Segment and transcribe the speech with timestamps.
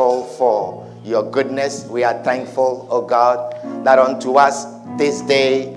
[0.00, 1.84] thankful for your goodness.
[1.84, 3.54] We are thankful, oh God,
[3.84, 4.64] that unto us
[4.96, 5.76] this day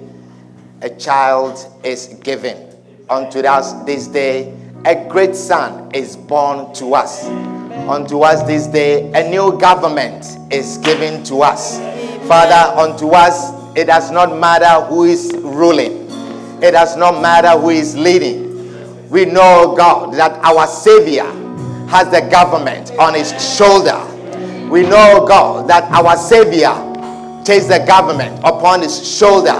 [0.82, 2.70] a child is given.
[3.10, 4.56] Unto us this day
[4.86, 7.26] a great son is born to us.
[7.90, 11.80] Unto us this day a new government is given to us.
[12.26, 16.08] Father, unto us it does not matter who is ruling,
[16.64, 19.10] it does not matter who is leading.
[19.10, 21.26] We know, God, that our Savior
[21.90, 24.12] has the government on his shoulder.
[24.74, 26.74] We know, God, that our Savior
[27.46, 29.54] takes the government upon his shoulder.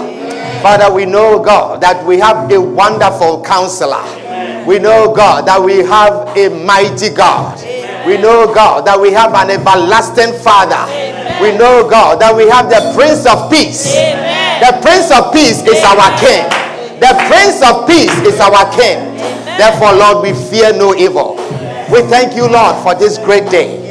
[0.60, 4.02] Father, we know, God, that we have a wonderful counselor.
[4.66, 7.62] We know, God, that we have a mighty God.
[8.04, 10.82] We know, God, that we have an everlasting Father.
[11.40, 13.94] We know, God, that we have the Prince of Peace.
[13.94, 16.42] The Prince of Peace is our King.
[16.98, 19.14] The Prince of Peace is our King.
[19.62, 21.38] Therefore, Lord, we fear no evil.
[21.86, 23.83] We thank you, Lord, for this great day.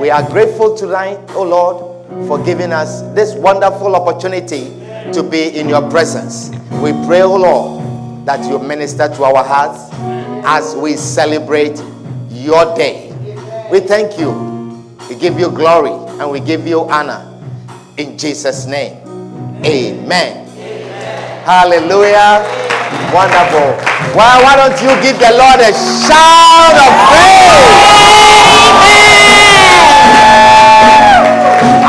[0.00, 4.66] We are grateful tonight, oh Lord, for giving us this wonderful opportunity
[5.12, 6.50] to be in your presence.
[6.80, 9.90] We pray, oh Lord, that you minister to our hearts
[10.46, 11.82] as we celebrate
[12.30, 13.12] your day.
[13.72, 14.30] We thank you.
[15.08, 15.90] We give you glory
[16.20, 17.24] and we give you honor.
[17.96, 18.96] In Jesus' name,
[19.66, 20.46] amen.
[20.46, 21.44] amen.
[21.44, 22.46] Hallelujah.
[23.12, 23.74] Wonderful.
[24.14, 29.07] Well, why don't you give the Lord a shout of praise?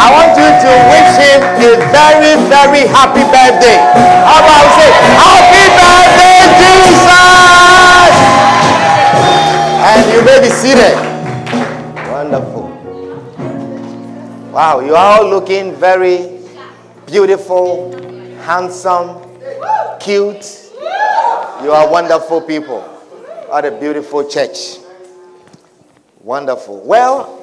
[0.09, 3.77] I want you to wish him a very, very happy birthday.
[4.25, 4.89] How about say,
[5.21, 8.15] Happy birthday, Jesus!
[9.85, 10.97] And you may be seated.
[12.09, 12.69] Wonderful.
[14.51, 16.39] Wow, you are all looking very
[17.05, 17.93] beautiful,
[18.41, 19.21] handsome,
[19.99, 20.71] cute.
[21.61, 22.81] You are wonderful people.
[22.81, 24.79] What a beautiful church.
[26.23, 26.81] Wonderful.
[26.81, 27.38] Well,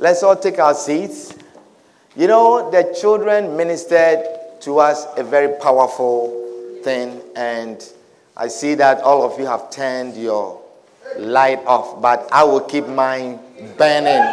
[0.00, 1.34] Let's all take our seats.
[2.16, 4.24] You know, the children ministered
[4.60, 7.86] to us a very powerful thing, and
[8.34, 10.58] I see that all of you have turned your
[11.18, 13.40] light off, but I will keep mine
[13.76, 14.24] burning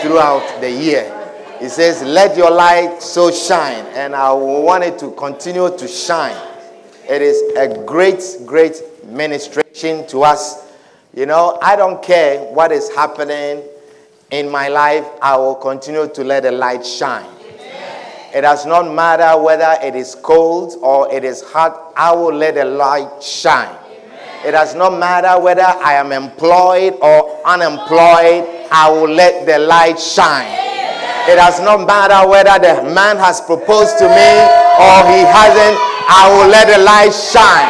[0.00, 1.04] throughout the year.
[1.60, 6.40] It says, Let your light so shine, and I want it to continue to shine.
[7.06, 10.72] It is a great, great ministration to us.
[11.12, 13.62] You know, I don't care what is happening
[14.32, 17.28] in my life, I will continue to let the light shine.
[18.34, 22.54] It does not matter whether it is cold or it is hot, I will let
[22.54, 23.76] the light shine.
[24.42, 30.00] It does not matter whether I am employed or unemployed, I will let the light
[30.00, 30.48] shine.
[31.28, 34.30] It does not matter whether the man has proposed to me
[34.80, 35.76] or he hasn't,
[36.08, 37.68] I will let the light shine.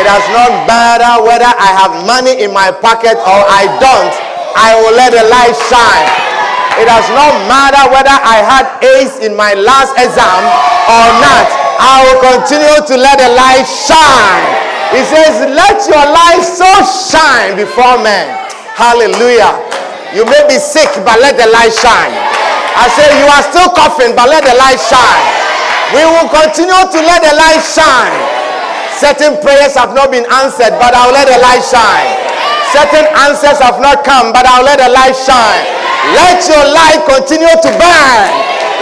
[0.00, 4.29] It does not matter whether I have money in my pocket or I don't.
[4.56, 6.08] I will let the light shine.
[6.80, 10.40] It does not matter whether I had A's in my last exam
[10.88, 11.46] or not.
[11.76, 14.44] I will continue to let the light shine.
[14.94, 18.26] He says, Let your light so shine before men.
[18.78, 19.54] Hallelujah.
[20.16, 22.14] You may be sick, but let the light shine.
[22.74, 25.26] I say, You are still coughing, but let the light shine.
[25.94, 28.14] We will continue to let the light shine.
[28.94, 32.29] Certain prayers have not been answered, but I'll let the light shine.
[32.70, 35.64] Certain answers have not come, but I'll let the light shine.
[36.14, 38.26] Let your light continue to burn.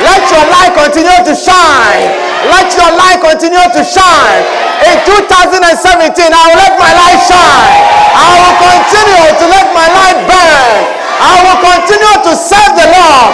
[0.05, 2.07] Let your light continue to shine.
[2.53, 4.45] Let your light continue to shine.
[4.87, 7.75] In 2017, I will let my light shine.
[8.15, 10.75] I will continue to let my light burn.
[11.19, 13.31] I will continue to serve the Lord.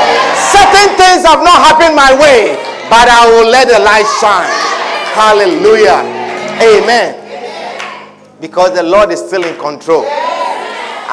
[0.55, 2.57] Certain things have not happened my way,
[2.89, 4.55] but I will let the light shine.
[5.19, 6.01] Hallelujah.
[6.65, 7.21] Amen.
[8.41, 10.07] Because the Lord is still in control.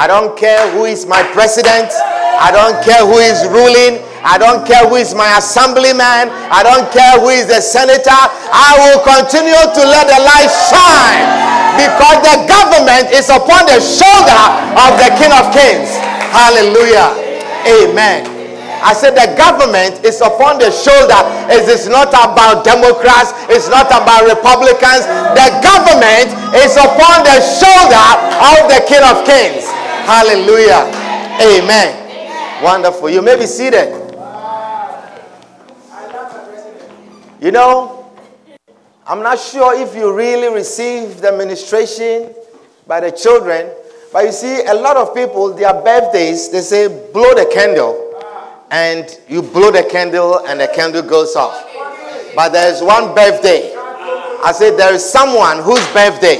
[0.01, 1.93] I don't care who is my president.
[2.41, 4.01] I don't care who is ruling.
[4.25, 6.33] I don't care who is my assemblyman.
[6.49, 8.09] I don't care who is the senator.
[8.49, 11.21] I will continue to let the light shine
[11.77, 14.41] because the government is upon the shoulder
[14.73, 15.93] of the King of Kings.
[16.33, 17.13] Hallelujah.
[17.69, 18.25] Amen.
[18.81, 21.21] I said the government is upon the shoulder.
[21.53, 23.37] It is not about Democrats.
[23.53, 25.05] It's not about Republicans.
[25.37, 28.07] The government is upon the shoulder
[28.49, 29.69] of the King of Kings.
[30.05, 30.91] Hallelujah.
[31.41, 32.09] Amen.
[32.11, 32.63] Amen.
[32.63, 33.09] Wonderful.
[33.09, 34.01] You may be seated.
[37.39, 38.11] You know,
[39.07, 42.33] I'm not sure if you really received the ministration
[42.85, 43.71] by the children,
[44.13, 48.09] but you see, a lot of people, their birthdays, they say, blow the candle.
[48.69, 51.65] And you blow the candle, and the candle goes off.
[52.35, 53.73] But there is one birthday.
[54.43, 56.37] I said, there is someone whose birthday.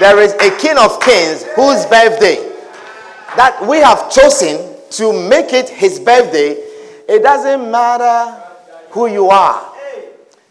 [0.00, 2.49] There is a king of kings whose birthday
[3.36, 6.52] that we have chosen to make it his birthday,
[7.08, 8.40] it doesn't matter
[8.90, 9.72] who you are.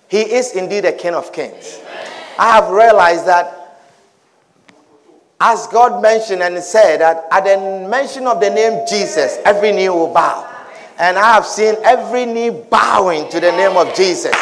[0.07, 1.81] He is indeed a King of Kings.
[2.37, 3.59] I have realized that
[5.41, 9.87] as God mentioned and said that at the mention of the name Jesus, every knee
[9.87, 10.45] will bow.
[10.97, 14.35] And I have seen every knee bowing to the name of Jesus.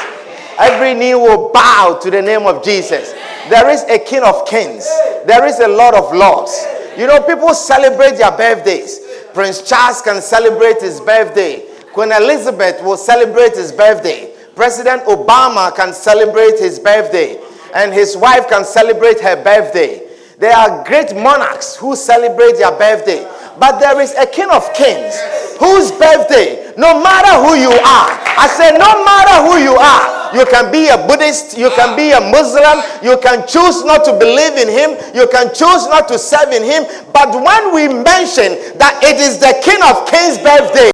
[0.58, 3.14] Every knee will bow to the name of Jesus.
[3.48, 4.86] There is a King of Kings.
[5.28, 6.66] There is a Lord of Lords.
[6.98, 9.00] You know, people celebrate their birthdays.
[9.34, 11.64] Prince Charles can celebrate his birthday.
[11.94, 14.34] Queen Elizabeth will celebrate his birthday.
[14.56, 17.40] President Obama can celebrate his birthday.
[17.76, 20.07] And his wife can celebrate her birthday.
[20.38, 23.26] There are great monarchs who celebrate their birthday.
[23.60, 25.18] But there is a king of kings
[25.58, 30.46] whose birthday, no matter who you are, I say, no matter who you are, you
[30.46, 34.62] can be a Buddhist, you can be a Muslim, you can choose not to believe
[34.62, 36.86] in him, you can choose not to serve in him.
[37.10, 40.94] But when we mention that it is the king of kings' birthday,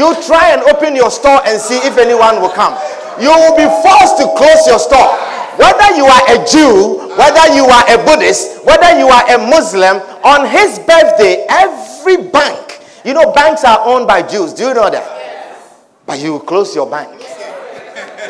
[0.00, 2.72] you try and open your store and see if anyone will come.
[3.20, 5.12] You will be forced to close your store.
[5.60, 9.96] Whether you are a Jew, whether you are a Buddhist, whether you are a Muslim,
[10.24, 14.54] on his birthday, every bank, you know, banks are owned by Jews.
[14.54, 15.66] Do you know that?
[16.06, 17.20] But you will close your bank.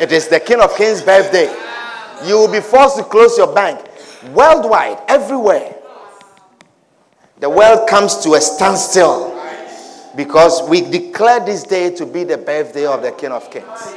[0.01, 1.53] It is the King of Kings' birthday.
[2.25, 3.79] You will be forced to close your bank.
[4.33, 5.75] Worldwide, everywhere.
[7.39, 9.39] The world comes to a standstill
[10.15, 13.95] because we declare this day to be the birthday of the King of Kings.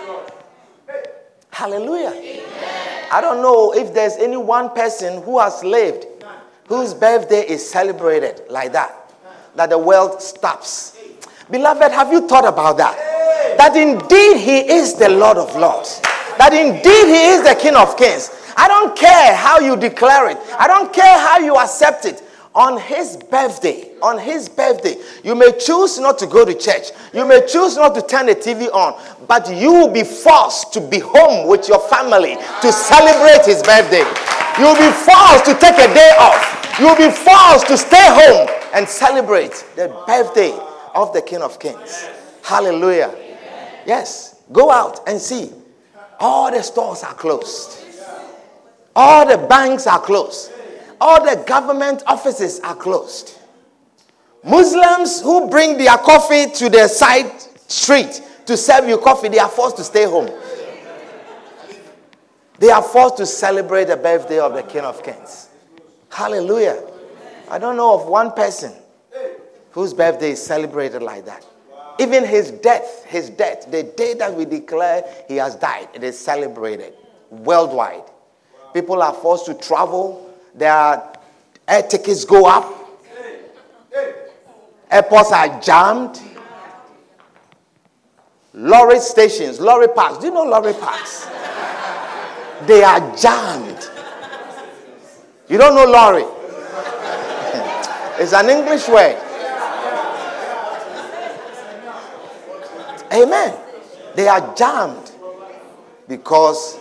[1.51, 2.11] Hallelujah.
[2.15, 2.72] Amen.
[3.13, 6.07] I don't know if there's any one person who has lived
[6.67, 9.13] whose birthday is celebrated like that,
[9.55, 10.97] that the world stops.
[11.51, 12.97] Beloved, have you thought about that?
[13.59, 16.01] That indeed He is the Lord of Lords,
[16.39, 18.31] that indeed He is the King of Kings.
[18.57, 22.23] I don't care how you declare it, I don't care how you accept it
[22.55, 26.89] on his birthday, on his birthday, you may choose not to go to church.
[27.15, 30.81] You may choose not to turn the TV on, but you will be forced to
[30.81, 34.05] be home with your family to celebrate his birthday.
[34.59, 36.79] You will be forced to take a day off.
[36.79, 40.53] You will be forced to stay home and celebrate the birthday
[40.95, 42.07] of the King of Kings.
[42.43, 43.15] Hallelujah.
[43.87, 45.51] Yes, go out and see.
[46.21, 47.79] All the stores are closed.
[48.95, 50.52] All the banks are closed
[51.03, 53.37] all the government offices are closed.
[54.45, 57.33] Muslims who bring their coffee to the side
[57.67, 60.31] street to serve you coffee, they are forced to stay home.
[62.61, 65.49] They are forced to celebrate the birthday of the King of Kings.
[66.09, 66.81] Hallelujah.
[67.51, 68.73] I don't know of one person
[69.73, 71.45] whose birthday is celebrated like that.
[71.99, 76.17] Even his death, his death, the day that we declare he has died, it is
[76.17, 76.95] celebrated
[77.31, 78.05] worldwide.
[78.73, 81.03] People are forced to travel their
[81.67, 82.79] air tickets go up.
[84.91, 86.21] Airports are jammed.
[88.55, 90.19] Lorry stations, lorry parks.
[90.19, 91.27] Do you know lorry parks?
[92.67, 93.89] they are jammed.
[95.49, 96.25] You don't know lorry?
[98.19, 99.19] it's an English word.
[103.13, 103.55] Amen.
[104.15, 105.11] They are jammed
[106.09, 106.79] because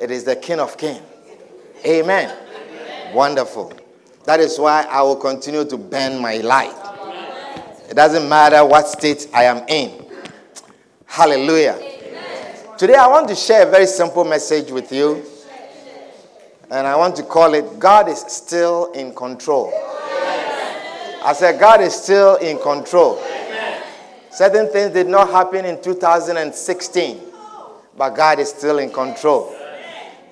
[0.00, 1.02] it is the King of Kings.
[1.84, 2.34] Amen.
[3.12, 3.72] Wonderful.
[4.24, 6.74] That is why I will continue to burn my light.
[7.88, 10.04] It doesn't matter what state I am in.
[11.06, 11.78] Hallelujah.
[12.76, 15.24] Today I want to share a very simple message with you.
[16.70, 19.72] And I want to call it God is still in control.
[21.24, 23.20] I said, God is still in control.
[24.30, 27.20] Certain things did not happen in 2016,
[27.96, 29.54] but God is still in control.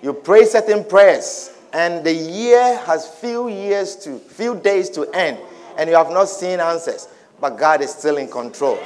[0.02, 5.36] You pray certain prayers, and the year has few years to few days to end
[5.76, 7.06] and you have not seen answers
[7.38, 8.78] but god is still in control.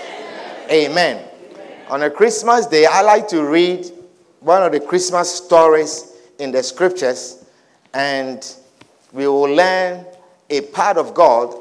[0.69, 1.87] Amen, amen.
[1.89, 3.87] on a christmas day i like to read
[4.41, 7.45] one of the christmas stories in the scriptures
[7.95, 8.57] and
[9.13, 10.05] we will learn
[10.51, 11.55] a part of god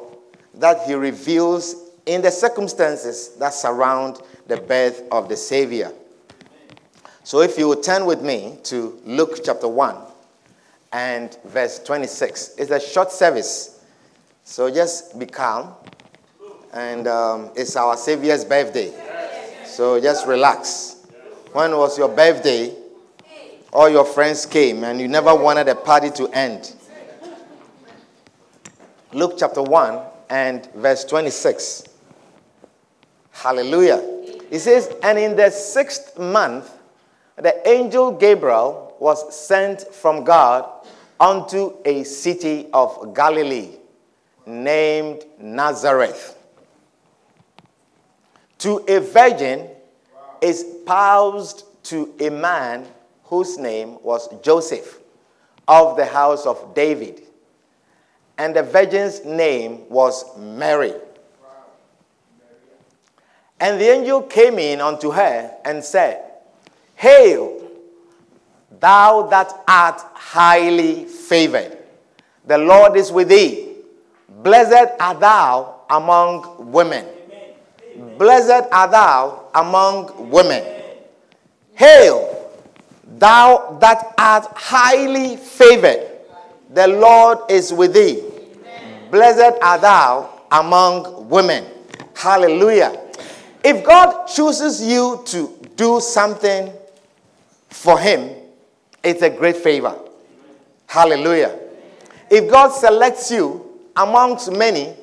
[0.55, 5.93] that he reveals in the circumstances that surround the birth of the savior.
[7.24, 10.08] So if you will turn with me to luke chapter 1
[10.91, 12.55] and verse 26.
[12.58, 13.84] It's a short service,
[14.43, 15.74] so just be calm.
[16.74, 18.93] And um, it's our Savior's birthday,
[19.65, 21.08] so just relax.
[21.53, 22.75] When was your birthday?
[23.72, 26.74] All your friends came and you never wanted the party to end.
[29.13, 31.84] Luke chapter 1 and verse 26.
[33.31, 34.01] Hallelujah.
[34.51, 36.72] It says, And in the sixth month,
[37.38, 40.70] the angel Gabriel was sent from God
[41.20, 43.72] unto a city of Galilee
[44.46, 46.38] named Nazareth
[48.60, 49.68] to a virgin
[50.41, 52.86] espoused to a man
[53.25, 55.00] whose name was Joseph
[55.68, 57.22] of the house of David.
[58.38, 60.94] And the virgin's name was Mary.
[63.60, 66.24] And the angel came in unto her and said,
[66.96, 67.58] Hail,
[68.79, 71.77] thou that art highly favored.
[72.45, 73.75] The Lord is with thee.
[74.43, 77.05] Blessed art thou among women.
[78.17, 80.63] Blessed art thou among women.
[81.74, 82.51] Hail,
[83.17, 86.07] thou that art highly favored.
[86.71, 88.24] The Lord is with thee.
[89.12, 91.65] Blessed art thou among women.
[92.15, 93.00] Hallelujah.
[93.63, 96.71] If God chooses you to do something
[97.69, 98.38] for Him,
[99.03, 99.98] it's a great favor.
[100.88, 101.58] Hallelujah.
[102.29, 104.94] If God selects you amongst many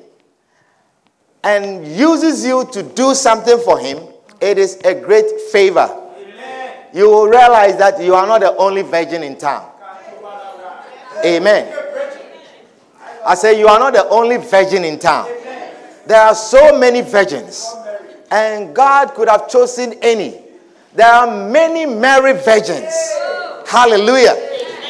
[1.43, 3.99] and uses you to do something for Him,
[4.41, 5.89] it is a great favor.
[6.19, 6.73] Amen.
[6.93, 9.69] You will realize that you are not the only virgin in town.
[11.25, 11.73] Amen.
[13.25, 15.27] I say, you are not the only virgin in town.
[16.05, 17.67] There are so many virgins
[18.31, 20.41] and God could have chosen any.
[20.93, 22.93] There are many Mary virgins.
[23.67, 24.33] Hallelujah.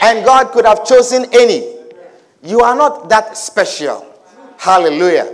[0.04, 1.76] And God could have chosen any.
[2.44, 4.06] You are not that special.
[4.58, 5.34] Hallelujah.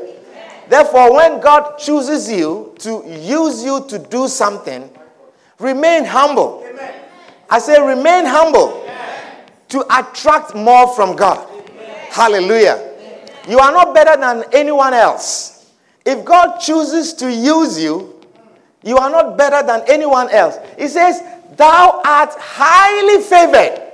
[0.69, 4.89] Therefore, when God chooses you to use you to do something,
[5.59, 6.65] remain humble.
[7.49, 8.87] I say, remain humble
[9.69, 11.47] to attract more from God.
[12.09, 12.91] Hallelujah.
[13.49, 15.71] You are not better than anyone else.
[16.05, 18.21] If God chooses to use you,
[18.83, 20.57] you are not better than anyone else.
[20.77, 21.21] He says,
[21.57, 23.91] Thou art highly favored.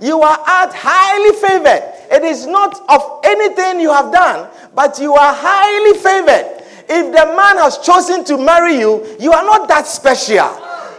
[0.00, 1.82] You are art highly favored.
[2.10, 6.56] It is not of anything you have done, but you are highly favored.
[6.88, 10.50] If the man has chosen to marry you, you are not that special.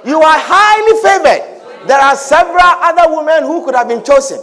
[0.06, 1.88] You are highly favored.
[1.88, 4.40] There are several other women who could have been chosen.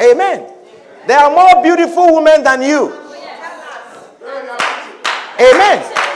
[0.00, 0.52] Amen.
[1.06, 2.92] There are more beautiful women than you.
[5.40, 6.07] Amen.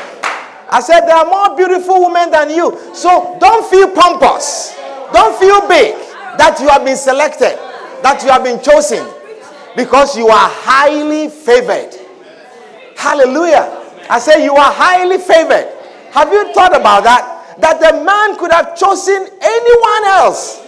[0.73, 2.73] I said there are more beautiful women than you.
[2.95, 4.75] So don't feel pompous.
[5.13, 5.95] Don't feel big
[6.41, 7.59] that you have been selected,
[8.03, 9.07] that you have been chosen,
[9.77, 11.93] because you are highly favored.
[12.97, 13.69] Hallelujah.
[14.09, 15.69] I say you are highly favored.
[16.13, 17.57] Have you thought about that?
[17.61, 20.63] That the man could have chosen anyone else,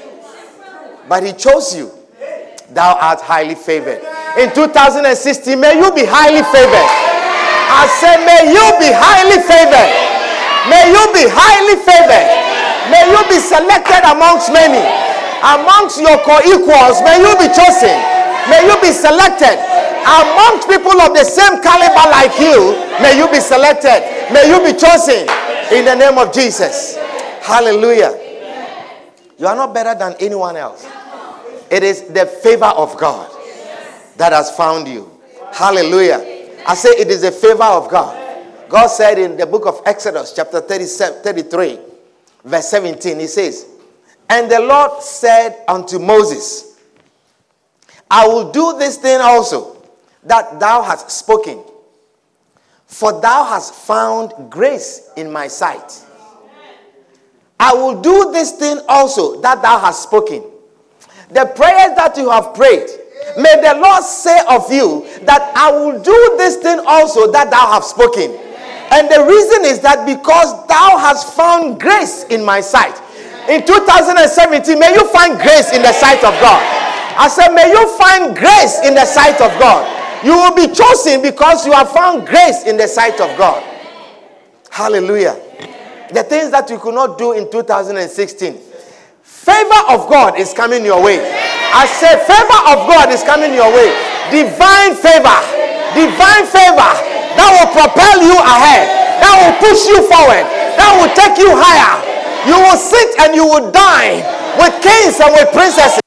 [1.08, 1.90] but he chose you.
[2.70, 4.04] Thou art highly favored.
[4.38, 7.13] In 2016, may you be highly favored.
[7.70, 9.92] I say, may you be highly favored.
[10.70, 12.28] May you be highly favored.
[12.92, 14.80] May you be selected amongst many.
[15.44, 17.96] Amongst your co-equals, may you be chosen.
[18.48, 19.56] May you be selected.
[20.04, 24.04] Amongst people of the same caliber like you, may you be selected.
[24.32, 25.28] May you be chosen
[25.72, 26.96] in the name of Jesus.
[27.40, 28.12] Hallelujah.
[29.38, 30.86] You are not better than anyone else.
[31.70, 33.30] It is the favor of God
[34.16, 35.10] that has found you.
[35.52, 36.33] Hallelujah.
[36.66, 38.20] I say it is a favor of God.
[38.68, 41.78] God said in the book of Exodus, chapter 33,
[42.44, 43.66] verse 17, He says,
[44.28, 46.80] And the Lord said unto Moses,
[48.10, 49.82] I will do this thing also
[50.24, 51.62] that thou hast spoken,
[52.86, 56.04] for thou hast found grace in my sight.
[57.60, 60.42] I will do this thing also that thou hast spoken.
[61.30, 62.88] The prayers that you have prayed,
[63.36, 67.72] May the Lord say of you that I will do this thing also that thou
[67.72, 68.30] have spoken.
[68.92, 72.94] And the reason is that because thou hast found grace in my sight.
[73.48, 76.62] In 2017, may you find grace in the sight of God.
[77.16, 79.84] I said, may you find grace in the sight of God.
[80.24, 83.62] You will be chosen because you have found grace in the sight of God.
[84.70, 85.36] Hallelujah.
[86.12, 88.54] The things that you could not do in 2016.
[89.22, 91.18] Favor of God is coming your way.
[91.74, 93.90] I say, favor of God is coming your way.
[94.30, 95.38] Divine favor.
[95.98, 96.90] Divine favor
[97.34, 98.86] that will propel you ahead,
[99.18, 100.46] that will push you forward,
[100.78, 101.98] that will take you higher.
[102.46, 104.22] You will sit and you will dine
[104.58, 105.98] with kings and with princesses.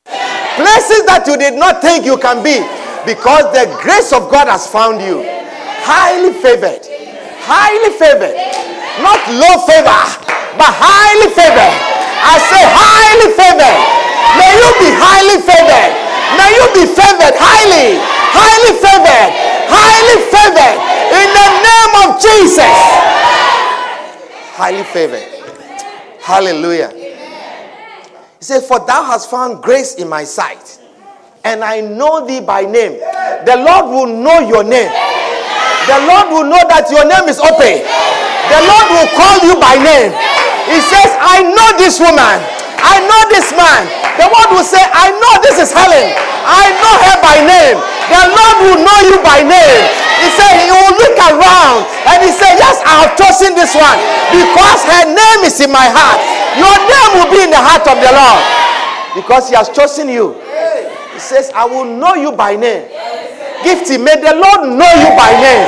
[0.56, 2.64] Places that you did not think you can be
[3.04, 5.24] because the grace of God has found you.
[5.84, 6.84] Highly favored.
[7.44, 8.36] Highly favored.
[9.04, 10.00] Not low favor,
[10.56, 11.76] but highly favored.
[12.24, 14.07] I say highly favored.
[14.38, 15.94] May you be highly favored.
[16.36, 19.32] May you be favored highly, highly favored,
[19.72, 20.78] highly favored
[21.16, 22.76] in the name of Jesus.
[24.60, 25.24] Highly favored.
[26.22, 26.92] Hallelujah.
[28.40, 30.80] He says, For thou hast found grace in my sight,
[31.44, 33.00] and I know thee by name.
[33.48, 34.92] The Lord will know your name.
[35.88, 37.72] The Lord will know that your name is Ope.
[38.52, 40.12] The Lord will call you by name.
[40.68, 42.57] He says, I know this woman.
[42.82, 43.90] I know this man.
[44.18, 46.10] The Lord will say, I know this is Helen.
[46.48, 47.78] I know her by name.
[48.10, 49.84] The Lord will know you by name.
[50.24, 54.00] He said, He will look around and He said, Yes, I have chosen this one
[54.34, 56.20] because her name is in my heart.
[56.58, 58.42] Your name will be in the heart of the Lord
[59.14, 60.40] because He has chosen you.
[61.14, 62.88] He says, I will know you by name.
[63.66, 65.66] Gifty, may the Lord know you by name.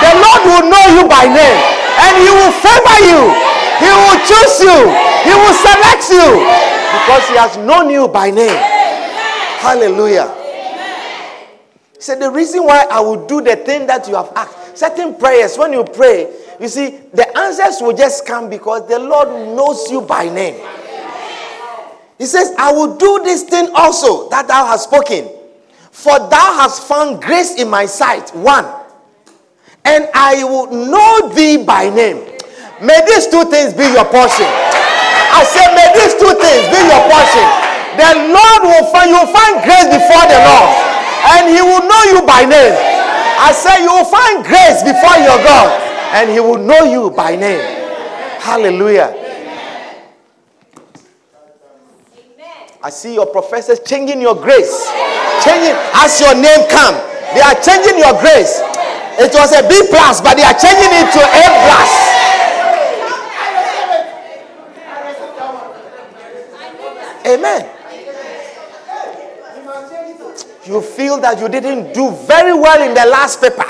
[0.00, 1.58] The Lord will know you by name
[2.06, 3.49] and He will favor you.
[3.80, 4.78] He will choose you.
[5.24, 6.28] He will select you
[6.94, 8.54] because He has known you by name.
[9.60, 10.28] Hallelujah.
[11.94, 15.14] He said, The reason why I will do the thing that you have asked, certain
[15.16, 19.90] prayers, when you pray, you see, the answers will just come because the Lord knows
[19.90, 20.60] you by name.
[22.18, 25.26] He says, I will do this thing also that thou hast spoken,
[25.90, 28.28] for thou hast found grace in my sight.
[28.34, 28.66] One,
[29.86, 32.29] and I will know thee by name.
[32.80, 34.48] May these two things be your portion.
[34.48, 37.46] I say, may these two things be your portion.
[38.00, 40.68] The Lord will find you will find grace before the Lord
[41.36, 42.72] and he will know you by name.
[43.36, 45.68] I say you will find grace before your God
[46.16, 47.60] and he will know you by name.
[48.40, 49.12] Hallelujah.
[52.82, 54.88] I see your professors changing your grace.
[55.44, 56.96] Changing as your name come.
[57.36, 58.64] They are changing your grace.
[59.20, 62.19] It was a B plus, but they are changing it to A plus.
[67.34, 67.68] Amen.
[70.66, 73.66] you feel that you didn't do very well in the last paper,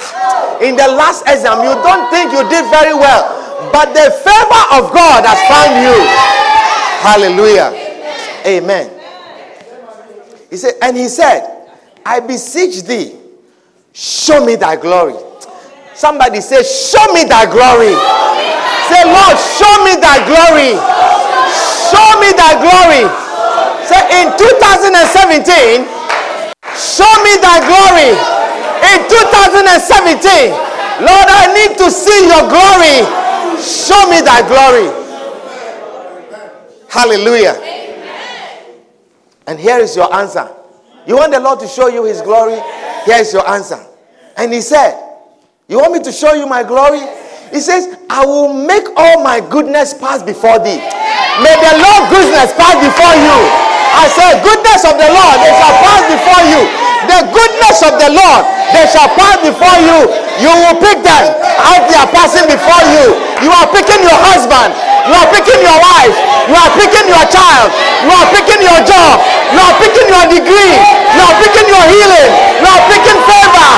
[0.61, 3.25] in the last exam, you don't think you did very well,
[3.73, 5.97] but the favor of God has found you.
[7.01, 7.73] Hallelujah.
[8.47, 8.91] Amen.
[10.51, 11.69] He said, and he said,
[12.05, 13.17] I beseech thee,
[13.93, 15.15] show me thy glory.
[15.95, 17.93] Somebody say, Show me thy glory.
[18.89, 20.73] Say, Lord, show me thy glory.
[21.93, 23.20] Show me thy glory.
[23.91, 26.01] In 2017,
[26.81, 28.13] Show me thy glory.
[28.89, 30.51] In 2017,
[31.05, 33.05] Lord, I need to see your glory.
[33.61, 34.89] Show me thy glory.
[36.89, 37.57] Hallelujah.
[39.47, 40.49] And here is your answer.
[41.07, 42.57] You want the Lord to show you his glory?
[43.05, 43.85] Here is your answer.
[44.37, 44.95] And he said,
[45.69, 47.01] You want me to show you my glory?
[47.51, 50.79] He says, I will make all my goodness pass before thee.
[51.43, 53.71] May the Lord goodness pass before you.
[53.97, 56.61] I say, goodness of the Lord, they shall pass before you.
[57.11, 59.99] The goodness of the Lord, they shall pass before you.
[60.41, 61.25] You will pick them
[61.75, 63.19] as they are passing before you.
[63.43, 64.73] You are picking your husband.
[65.09, 66.17] You are picking your wife.
[66.47, 67.69] You are picking your child.
[68.05, 69.15] You are picking your job.
[69.51, 71.00] You are picking your degree.
[71.19, 72.31] Are picking your healing.
[72.63, 73.71] Are picking favor.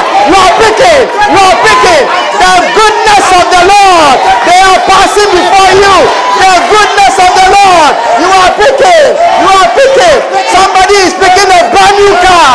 [0.62, 1.08] Picking.
[1.32, 2.04] You are picking
[2.38, 4.16] the goodness of the Lord.
[4.46, 5.96] They are passing before you.
[6.38, 7.92] The goodness of the Lord.
[8.22, 9.06] You are picking.
[9.42, 10.18] You are picking.
[10.54, 12.52] Somebody is picking a brand new car.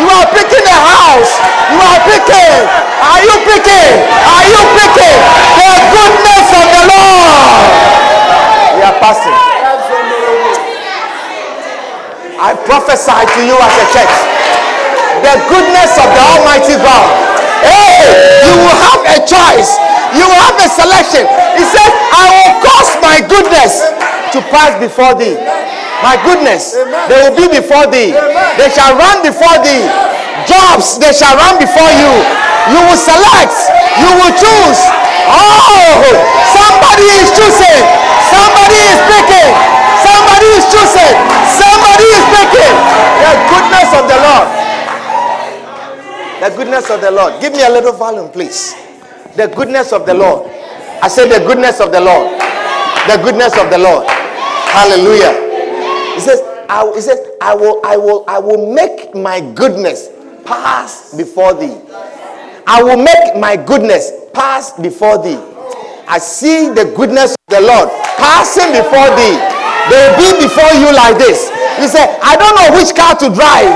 [0.00, 1.32] You are picking a house.
[1.68, 2.56] You are picking.
[3.02, 3.92] Are you picking?
[4.08, 5.18] Are you picking
[5.60, 7.68] the goodness of the Lord?
[8.78, 9.49] We are passing.
[12.40, 14.16] I prophesy to you as a church
[15.20, 18.08] the goodness of the Almighty God Hey,
[18.48, 19.76] you will have a choice.
[20.16, 21.28] You will have a selection.
[21.60, 23.84] He said, I will cause my goodness
[24.32, 25.36] to pass before thee.
[26.00, 26.72] My goodness,
[27.12, 28.16] they will be before thee.
[28.56, 29.84] They shall run before thee.
[30.48, 32.12] Jobs, they shall run before you.
[32.72, 33.52] You will select.
[34.00, 34.80] You will choose.
[35.28, 36.00] Oh,
[36.56, 37.80] somebody is choosing.
[38.32, 39.79] Somebody is picking.
[40.02, 41.14] Somebody is choosing.
[41.56, 42.74] Somebody is picking.
[43.20, 44.48] The goodness of the Lord.
[46.40, 47.40] The goodness of the Lord.
[47.40, 48.74] Give me a little volume, please.
[49.36, 50.50] The goodness of the Lord.
[51.02, 52.30] I say the goodness of the Lord.
[53.08, 54.06] The goodness of the Lord.
[54.08, 56.14] Hallelujah.
[56.14, 60.08] He says, I, he says, I will, I will, I will make my goodness
[60.44, 61.76] pass before thee.
[62.66, 65.38] I will make my goodness pass before thee.
[66.06, 69.49] I see the goodness of the Lord passing before thee.
[69.90, 71.50] They will be before you like this.
[71.82, 73.74] You say, I don't know which car to drive.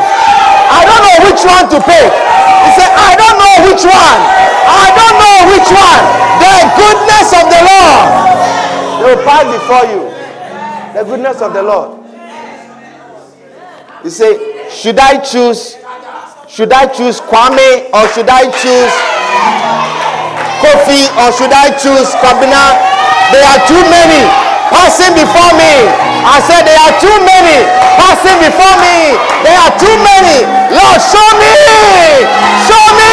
[0.71, 2.11] I don't know which one to pick.
[2.11, 4.21] He said, I don't know which one.
[4.65, 6.05] I don't know which one.
[6.39, 8.07] The goodness of the Lord.
[9.03, 10.03] They will pass before you.
[10.95, 11.91] The goodness of the Lord.
[14.05, 15.77] You say, should I choose?
[16.49, 18.95] Should I choose Kwame or should I choose
[20.63, 22.79] Kofi or should I choose Kwabena?
[23.35, 24.23] There are too many
[24.71, 26.04] passing before me.
[26.25, 27.69] I said there are too many
[28.01, 29.13] passing before me.
[29.45, 30.49] There are too many.
[30.73, 31.53] Lord, show me.
[32.65, 33.13] Show me.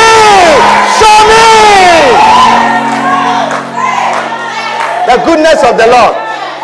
[0.96, 1.46] Show me.
[5.12, 6.16] The goodness of the Lord.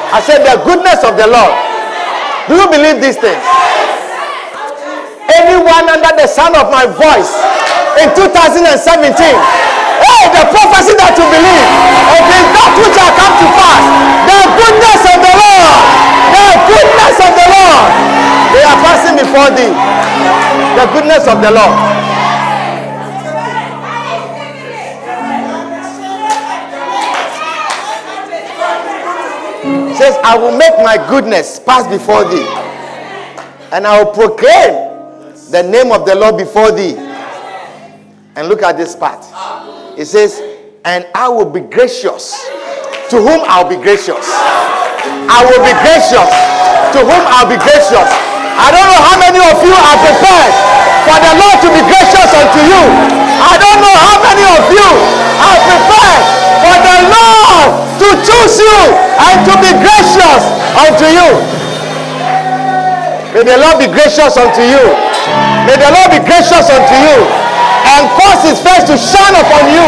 [0.07, 1.51] I said, the goodness of the Lord.
[2.47, 3.43] Do you believe these things?
[5.35, 7.35] Anyone under the sound of my voice
[7.99, 11.67] in 2017 Hey, the prophecy that you believe,
[12.15, 13.83] it is that which shall come to pass.
[14.29, 15.77] The goodness of the Lord,
[16.33, 17.87] the goodness of the Lord.
[18.53, 19.73] They are passing before thee.
[20.77, 22.07] The goodness of the Lord.
[29.97, 32.45] says, I will make my goodness pass before thee,
[33.73, 36.95] and I will proclaim the name of the Lord before thee.
[38.35, 39.25] And look at this part.
[39.97, 40.39] It says,
[40.85, 42.37] and I will be gracious
[43.09, 44.27] to whom I'll be gracious.
[45.27, 46.29] I will be gracious
[46.95, 48.07] to whom I'll be gracious.
[48.57, 50.53] I don't know how many of you are prepared
[51.05, 52.81] for the Lord to be gracious unto you.
[53.43, 54.87] I don't know how many of you
[55.39, 56.23] are prepared
[56.63, 57.69] for the Lord
[58.01, 58.79] to choose you
[59.29, 60.41] and to be gracious
[60.73, 61.29] unto you.
[63.35, 64.83] May the Lord be gracious unto you.
[65.69, 67.17] May the Lord be gracious unto you
[67.93, 69.87] and cause his face to shine upon you.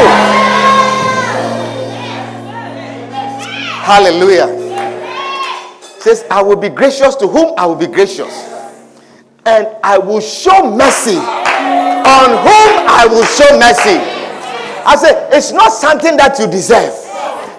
[3.90, 4.59] Hallelujah.
[6.02, 8.32] Says, I will be gracious to whom I will be gracious.
[9.46, 14.00] And I will show mercy on whom I will show mercy.
[14.88, 16.96] I say, it's not something that you deserve.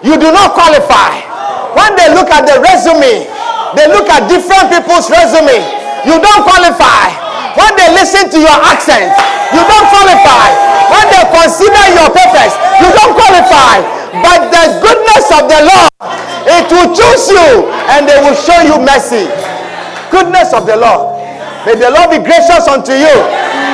[0.01, 1.21] You do not qualify.
[1.77, 3.29] When they look at the resume,
[3.77, 5.61] they look at different people's resume.
[6.03, 7.13] You don't qualify.
[7.55, 9.13] When they listen to your accent,
[9.53, 10.47] you don't qualify.
[10.91, 12.51] When they consider your papers,
[12.81, 13.79] you don't qualify.
[14.19, 15.91] But the goodness of the Lord,
[16.47, 19.27] it will choose you and they will show you mercy.
[20.09, 21.17] Goodness of the Lord.
[21.65, 23.15] May the Lord be gracious unto you.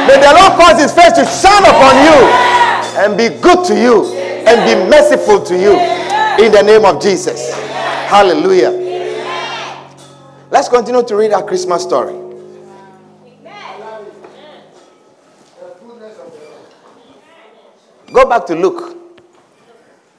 [0.07, 2.19] May the Lord cause his face to shine upon you
[3.03, 4.13] and be good to you
[4.47, 5.73] and be merciful to you
[6.43, 7.53] in the name of Jesus.
[8.07, 8.71] Hallelujah.
[10.49, 12.13] Let's continue to read our Christmas story.
[18.13, 18.97] Go back to Luke.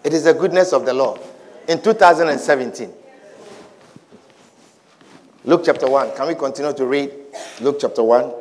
[0.04, 1.20] It is the goodness of the Lord.
[1.68, 2.92] In 2017.
[5.44, 6.16] Luke chapter 1.
[6.16, 7.12] Can we continue to read
[7.60, 8.32] Luke chapter 1?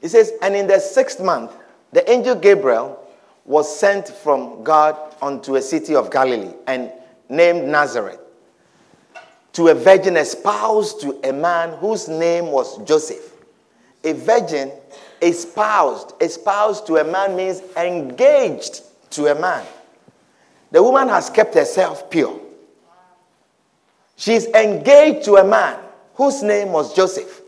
[0.00, 1.52] It says, And in the sixth month,
[1.92, 2.98] the angel Gabriel
[3.44, 6.90] was sent from God unto a city of Galilee and
[7.28, 8.18] named Nazareth
[9.52, 13.32] to a virgin espoused to a man whose name was Joseph
[14.04, 14.72] a virgin
[15.22, 16.12] espoused.
[16.20, 19.64] Espoused to a man means engaged to a man.
[20.70, 22.40] The woman has kept herself pure.
[24.16, 25.78] She's engaged to a man
[26.14, 27.40] whose name was Joseph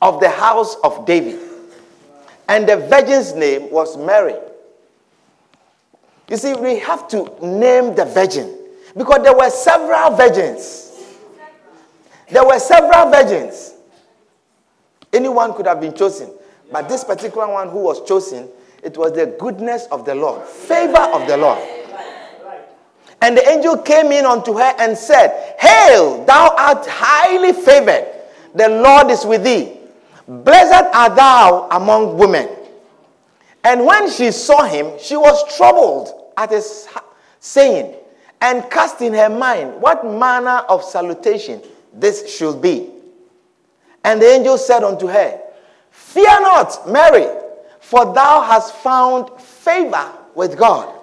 [0.00, 1.40] of the house of David.
[2.48, 4.36] And the virgin's name was Mary.
[6.28, 8.56] You see, we have to name the virgin
[8.96, 10.92] because there were several virgins.
[12.30, 13.74] There were several virgins.
[15.12, 16.30] Anyone could have been chosen.
[16.70, 18.48] But this particular one who was chosen,
[18.82, 21.58] it was the goodness of the Lord, favor of the Lord.
[23.20, 28.06] And the angel came in unto her and said, Hail, thou art highly favored.
[28.54, 29.76] The Lord is with thee.
[30.28, 32.48] Blessed art thou among women.
[33.64, 36.86] And when she saw him, she was troubled at his
[37.40, 37.94] saying,
[38.40, 41.60] and cast in her mind what manner of salutation
[41.92, 42.88] this should be.
[44.04, 45.40] And the angel said unto her,
[45.98, 47.26] Fear not, Mary,
[47.80, 50.94] for thou hast found favor with God.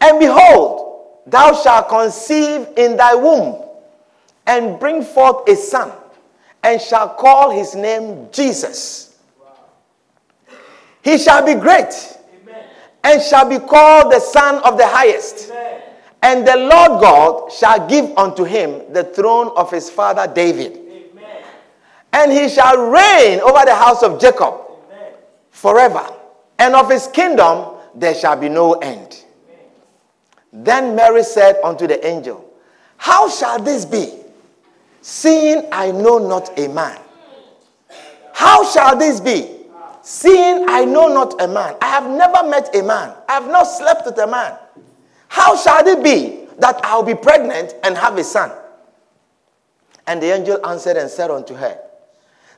[0.00, 3.62] And behold, thou shalt conceive in thy womb
[4.46, 5.92] and bring forth a son,
[6.62, 9.16] and shall call his name Jesus.
[11.02, 12.18] He shall be great
[13.04, 15.52] and shall be called the Son of the Highest.
[16.22, 20.87] And the Lord God shall give unto him the throne of his father David
[22.12, 24.54] and he shall reign over the house of Jacob
[24.92, 25.12] Amen.
[25.50, 26.06] forever,
[26.58, 29.24] and of his kingdom there shall be no end.
[29.48, 30.64] Amen.
[30.64, 32.44] Then Mary said unto the angel,
[32.96, 34.12] How shall this be,
[35.02, 36.98] seeing I know not a man?
[38.32, 39.48] How shall this be,
[40.02, 41.76] seeing I know not a man?
[41.82, 44.56] I have never met a man, I have not slept with a man.
[45.28, 48.50] How shall it be that I'll be pregnant and have a son?
[50.06, 51.78] And the angel answered and said unto her,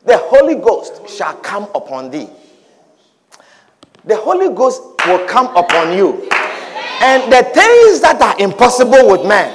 [0.05, 2.29] the Holy Ghost shall come upon thee.
[4.05, 6.29] The Holy Ghost will come upon you.
[7.03, 9.51] And the things that are impossible with man,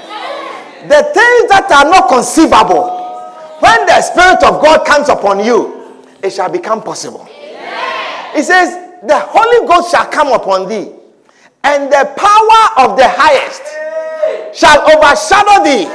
[0.88, 2.95] the things that are not conceivable,
[3.60, 7.27] When the Spirit of God comes upon you, it shall become possible.
[8.36, 10.91] It says, The Holy Ghost shall come upon thee,
[11.63, 13.63] and the power of the highest
[14.53, 15.88] shall overshadow thee.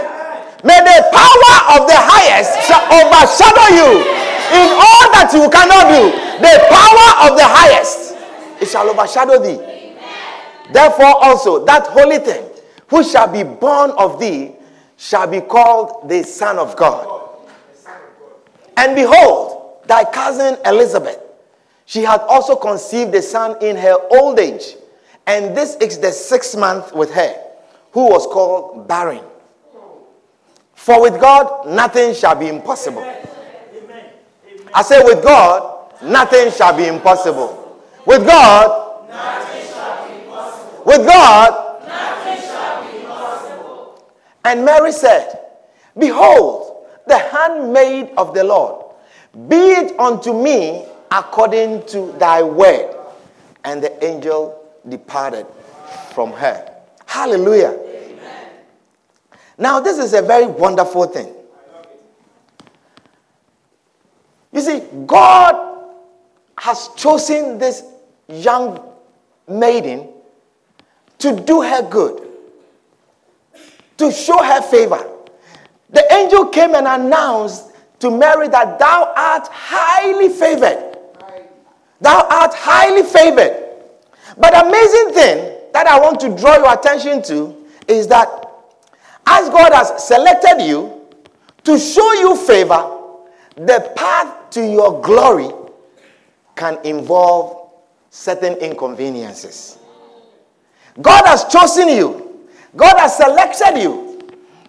[0.64, 4.19] May the power of the highest shall overshadow you
[4.50, 6.10] in all that you cannot do.
[6.42, 8.16] The power of the highest,
[8.60, 9.96] it shall overshadow thee.
[10.72, 12.44] Therefore, also, that holy thing
[12.88, 14.52] who shall be born of thee
[14.96, 17.28] shall be called the Son of God.
[18.76, 21.18] And behold, thy cousin Elizabeth,
[21.86, 24.76] she hath also conceived a son in her old age.
[25.26, 27.34] And this is the sixth month with her,
[27.92, 29.24] who was called barren.
[30.74, 33.02] For with God, nothing shall be impossible.
[34.72, 37.80] I say, with God, nothing shall be impossible.
[38.06, 40.83] With God, nothing shall be impossible.
[40.87, 44.04] With God, nothing shall be impossible.
[44.44, 45.40] And Mary said,
[45.98, 48.94] Behold, the handmaid of the Lord,
[49.48, 52.96] be it unto me according to thy word.
[53.64, 55.46] And the angel departed
[56.14, 56.74] from her.
[57.04, 57.76] Hallelujah.
[57.78, 58.48] Amen.
[59.59, 61.35] Now, this is a very wonderful thing.
[64.52, 65.84] You see, God
[66.58, 67.84] has chosen this
[68.28, 68.80] young
[69.48, 70.08] maiden
[71.18, 72.26] to do her good,
[73.98, 75.06] to show her favor.
[75.90, 80.96] The angel came and announced to Mary that thou art highly favored.
[82.00, 83.66] Thou art highly favored.
[84.38, 88.28] But the amazing thing that I want to draw your attention to is that
[89.26, 91.06] as God has selected you
[91.64, 92.99] to show you favor,
[93.61, 95.51] the path to your glory
[96.57, 97.70] can involve
[98.09, 99.79] certain inconveniences.
[101.01, 104.18] God has chosen you, God has selected you,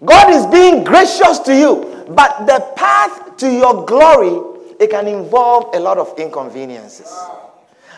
[0.03, 4.47] God is being gracious to you, but the path to your glory
[4.79, 7.15] it can involve a lot of inconveniences.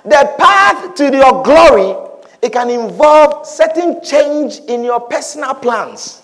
[0.03, 1.95] The path to your glory,
[2.41, 6.22] it can involve certain change in your personal plans.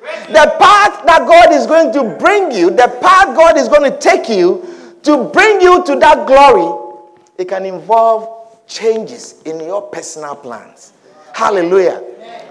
[0.00, 3.98] The path that God is going to bring you, the path God is going to
[3.98, 4.64] take you
[5.02, 7.04] to bring you to that glory,
[7.38, 10.92] it can involve changes in your personal plans.
[11.34, 12.02] Hallelujah.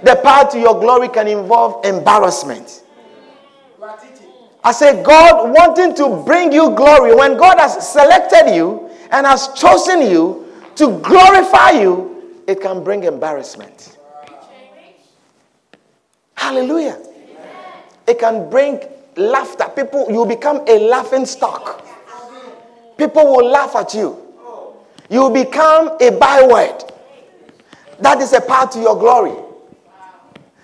[0.03, 2.83] The path to your glory can involve embarrassment.
[4.63, 9.47] I say, God wanting to bring you glory, when God has selected you and has
[9.53, 13.97] chosen you to glorify you, it can bring embarrassment.
[16.35, 16.97] Hallelujah.
[18.09, 18.81] It can bring
[19.15, 19.65] laughter.
[19.75, 21.85] People, you become a laughing stock.
[22.97, 24.17] People will laugh at you.
[25.11, 26.83] You become a byword.
[27.99, 29.37] That is a part to your glory.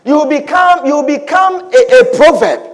[0.05, 2.71] You become, you become a, a proverb.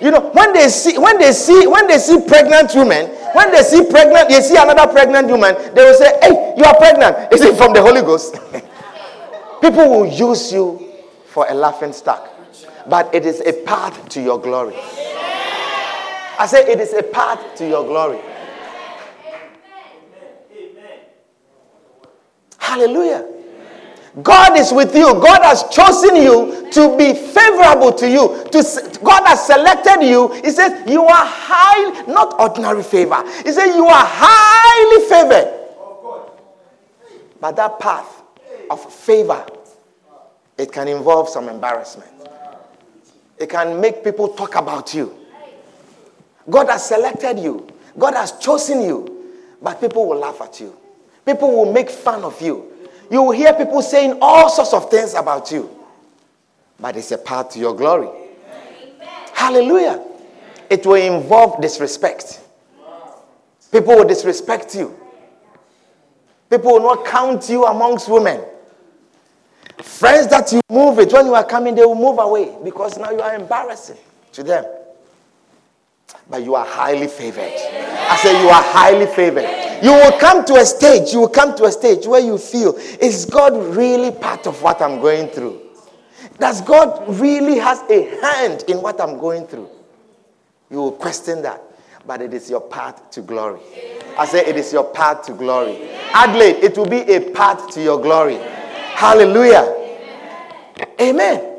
[0.00, 3.62] You know, when they see when they see when they see pregnant women, when they
[3.62, 7.32] see pregnant, they see another pregnant woman, they will say, Hey, you are pregnant.
[7.32, 8.34] Is it from the Holy Ghost?
[9.60, 10.94] People will use you
[11.26, 12.29] for a laughing stock.
[12.90, 14.74] But it is a path to your glory.
[16.38, 18.18] I say it is a path to your glory.
[22.58, 23.26] Hallelujah.
[24.24, 25.14] God is with you.
[25.14, 28.44] God has chosen you to be favorable to you.
[28.50, 30.28] To, God has selected you.
[30.42, 33.22] He says you are high, not ordinary favor.
[33.44, 35.56] He says you are highly favored.
[37.40, 38.22] But that path
[38.68, 39.46] of favor,
[40.58, 42.19] it can involve some embarrassment.
[43.40, 45.16] It can make people talk about you.
[46.48, 47.66] God has selected you.
[47.98, 49.34] God has chosen you.
[49.60, 50.76] But people will laugh at you.
[51.26, 52.70] People will make fun of you
[53.10, 55.68] you will hear people saying all sorts of things about you.
[56.78, 58.06] But it's a path to your glory.
[58.06, 59.08] Amen.
[59.34, 60.02] Hallelujah.
[60.70, 62.40] It will involve disrespect.
[63.72, 64.96] People will disrespect you.
[66.48, 68.40] People will not count you amongst women.
[69.82, 73.10] Friends that you move it, when you are coming, they will move away because now
[73.10, 73.98] you are embarrassing
[74.32, 74.64] to them.
[76.28, 77.52] But you are highly favored.
[77.52, 79.48] I say you are highly favored.
[79.82, 82.76] You will come to a stage, you will come to a stage where you feel,
[83.00, 85.60] is God really part of what I'm going through?
[86.38, 89.68] Does God really has a hand in what I'm going through?
[90.70, 91.62] You will question that.
[92.06, 93.60] But it is your path to glory.
[94.18, 95.90] I say it is your path to glory.
[96.12, 98.38] Adelaide, it will be a path to your glory.
[99.00, 99.64] Hallelujah.
[101.00, 101.56] Amen.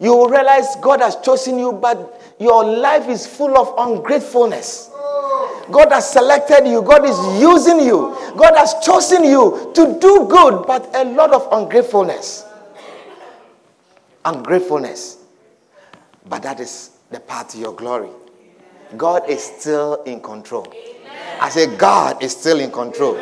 [0.00, 4.90] You will realize God has chosen you, but your life is full of ungratefulness.
[5.70, 10.66] God has selected you, God is using you, God has chosen you to do good,
[10.66, 12.44] but a lot of ungratefulness.
[14.24, 15.18] Ungratefulness.
[16.28, 18.10] But that is the path to your glory.
[18.96, 20.66] God is still in control.
[21.40, 23.14] I say, God is still in control.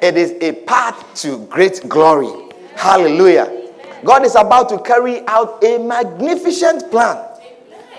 [0.00, 2.52] It is a path to great glory.
[2.76, 3.70] Hallelujah.
[4.04, 7.24] God is about to carry out a magnificent plan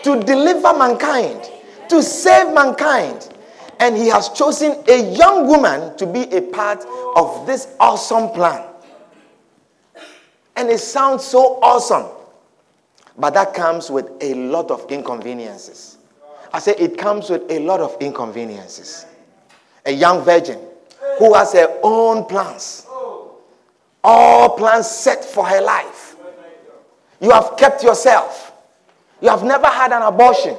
[0.03, 1.49] to deliver mankind,
[1.89, 3.33] to save mankind.
[3.81, 6.85] And He has chosen a young woman to be a part
[7.15, 8.65] of this awesome plan.
[10.55, 12.05] And it sounds so awesome,
[13.17, 15.97] but that comes with a lot of inconveniences.
[16.51, 19.05] I say it comes with a lot of inconveniences.
[19.85, 20.59] A young virgin
[21.19, 22.87] who has her own plans,
[24.03, 26.15] all plans set for her life.
[27.21, 28.53] You have kept yourself.
[29.21, 30.55] You have never had an abortion,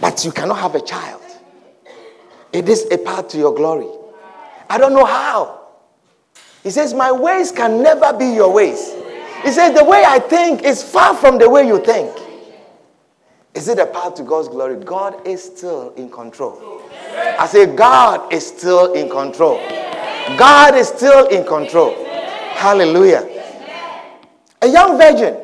[0.00, 1.22] but you cannot have a child.
[2.52, 3.88] It is a path to your glory.
[4.68, 5.60] I don't know how.
[6.62, 8.92] He says, My ways can never be your ways.
[9.42, 12.12] He says, The way I think is far from the way you think.
[13.56, 14.76] Is it a path to God's glory?
[14.76, 16.82] God is still in control.
[17.16, 19.56] I say, God is still in control.
[20.36, 21.94] God is still in control.
[22.52, 23.26] Hallelujah.
[24.60, 25.38] A young virgin,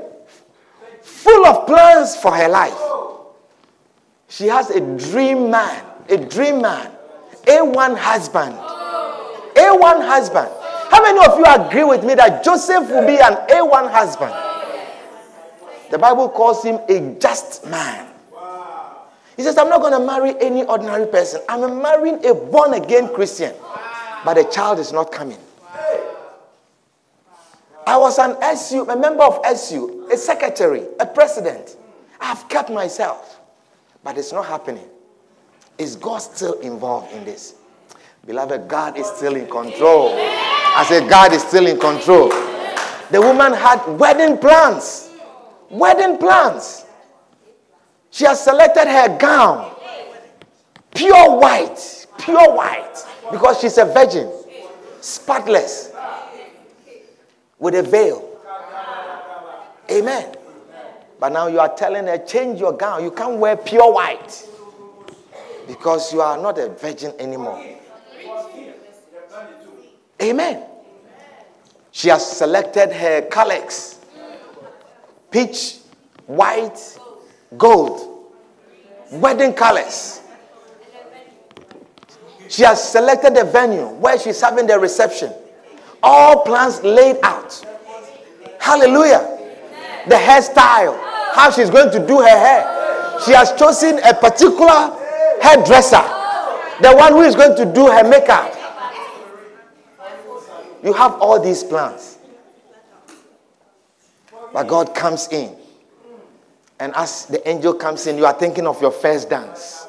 [1.00, 2.78] full of plans for her life.
[4.28, 6.90] She has a dream man, a dream man,
[7.44, 8.54] A1 husband.
[9.54, 10.50] A1 husband.
[10.90, 14.34] How many of you agree with me that Joseph will be an A1 husband?
[15.92, 18.08] The Bible calls him a just man.
[19.36, 21.42] He says, I'm not going to marry any ordinary person.
[21.50, 23.52] I'm marrying a born again Christian.
[24.24, 25.36] But the child is not coming.
[27.86, 31.76] I was an SU, a member of SU, a secretary, a president.
[32.18, 33.40] I've kept myself.
[34.02, 34.88] But it's not happening.
[35.76, 37.54] Is God still involved in this?
[38.24, 40.14] Beloved, God is still in control.
[40.14, 42.30] I said, God is still in control.
[43.10, 45.10] The woman had wedding plans.
[45.72, 46.84] Wedding plans.
[48.10, 49.74] She has selected her gown,
[50.94, 52.94] pure white, pure white,
[53.30, 54.30] because she's a virgin,
[55.00, 55.90] spotless,
[57.58, 58.38] with a veil.
[59.90, 60.34] Amen.
[61.18, 63.02] But now you are telling her, change your gown.
[63.02, 64.46] You can't wear pure white
[65.66, 67.64] because you are not a virgin anymore.
[70.20, 70.66] Amen.
[71.92, 74.00] She has selected her colors
[75.32, 75.78] peach,
[76.26, 76.78] white,
[77.58, 78.32] gold,
[79.10, 80.20] wedding colors.
[82.48, 85.32] She has selected the venue where she's having the reception.
[86.02, 87.64] All plans laid out.
[88.60, 89.38] Hallelujah.
[90.06, 90.98] The hairstyle,
[91.32, 93.20] how she's going to do her hair.
[93.24, 94.98] She has chosen a particular
[95.40, 96.02] hairdresser,
[96.82, 98.54] the one who is going to do her makeup.
[100.82, 102.18] You have all these plans.
[104.52, 105.56] But God comes in.
[106.78, 109.86] And as the angel comes in, you are thinking of your first dance.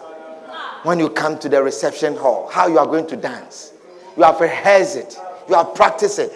[0.83, 3.73] When you come to the reception hall, how you are going to dance.
[4.15, 5.17] You have rehearsed it,
[5.49, 6.31] you have practiced it.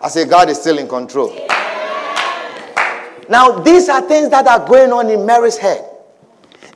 [0.00, 1.34] I say, God is still in control.
[3.28, 5.82] Now, these are things that are going on in Mary's head.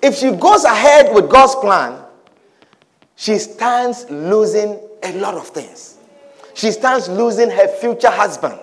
[0.03, 2.03] If she goes ahead with God's plan,
[3.17, 5.98] she stands losing a lot of things.
[6.59, 8.59] She stands losing her future husband.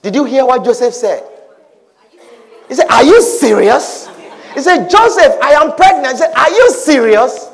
[0.00, 1.24] Did you hear what Joseph said?
[2.68, 4.08] He said, Are you serious?
[4.54, 6.12] He said, Joseph, I am pregnant.
[6.12, 7.50] He said, Are you serious?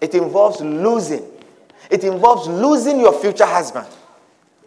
[0.00, 1.26] It involves losing.
[1.90, 3.86] It involves losing your future husband.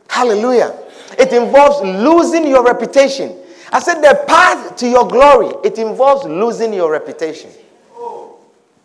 [0.08, 0.78] Hallelujah.
[1.18, 3.36] It involves losing your reputation.
[3.72, 7.50] I said, the path to your glory, it involves losing your reputation.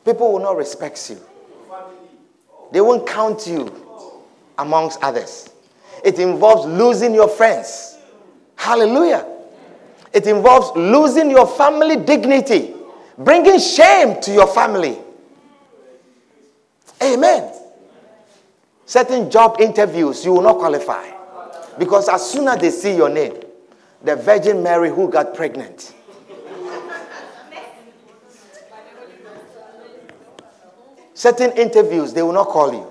[0.06, 1.20] People will not respect you,
[2.72, 3.72] they won't count you
[4.58, 5.50] amongst others.
[6.04, 7.98] It involves losing your friends.
[8.56, 9.26] Hallelujah.
[10.12, 12.74] It involves losing your family dignity,
[13.16, 14.98] bringing shame to your family.
[17.02, 17.52] Amen.
[18.86, 21.08] Certain job interviews, you will not qualify.
[21.78, 23.34] Because as soon as they see your name,
[24.02, 25.94] the Virgin Mary who got pregnant,
[31.20, 32.86] certain interviews, they will not call you.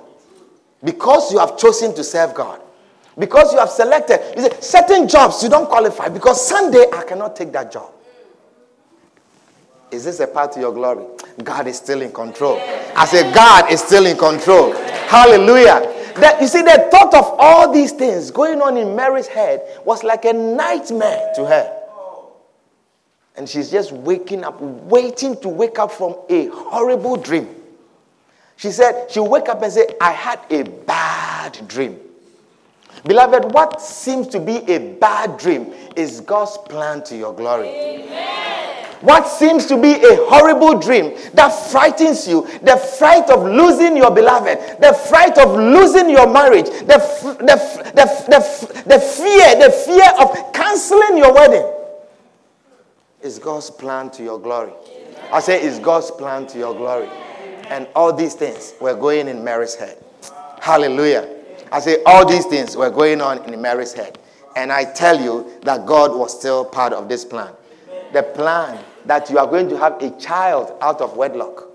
[0.84, 2.62] Because you have chosen to serve God.
[3.18, 4.20] Because you have selected.
[4.38, 7.92] You say, certain jobs you don't qualify because Sunday I cannot take that job.
[9.92, 11.06] Is this a part of your glory?
[11.44, 12.60] God is still in control.
[12.96, 14.74] I say, God is still in control.
[14.74, 15.82] Hallelujah.
[16.18, 20.04] That, you see, the thought of all these things going on in Mary's head was
[20.04, 21.76] like a nightmare to her.
[23.36, 27.56] And she's just waking up, waiting to wake up from a horrible dream.
[28.60, 31.98] She said, she'll wake up and say, I had a bad dream.
[33.06, 37.70] Beloved, what seems to be a bad dream is God's plan to your glory.
[37.70, 38.86] Amen.
[39.00, 44.14] What seems to be a horrible dream that frightens you, the fright of losing your
[44.14, 46.98] beloved, the fright of losing your marriage, the,
[47.40, 51.66] the, the, the, the fear, the fear of canceling your wedding,
[53.22, 54.74] is God's plan to your glory.
[55.32, 57.08] I say, is God's plan to your glory.
[57.70, 60.04] And all these things were going in Mary's head.
[60.60, 61.36] Hallelujah.
[61.72, 64.18] I say, all these things were going on in Mary's head.
[64.56, 67.54] And I tell you that God was still part of this plan.
[68.12, 71.68] The plan that you are going to have a child out of wedlock.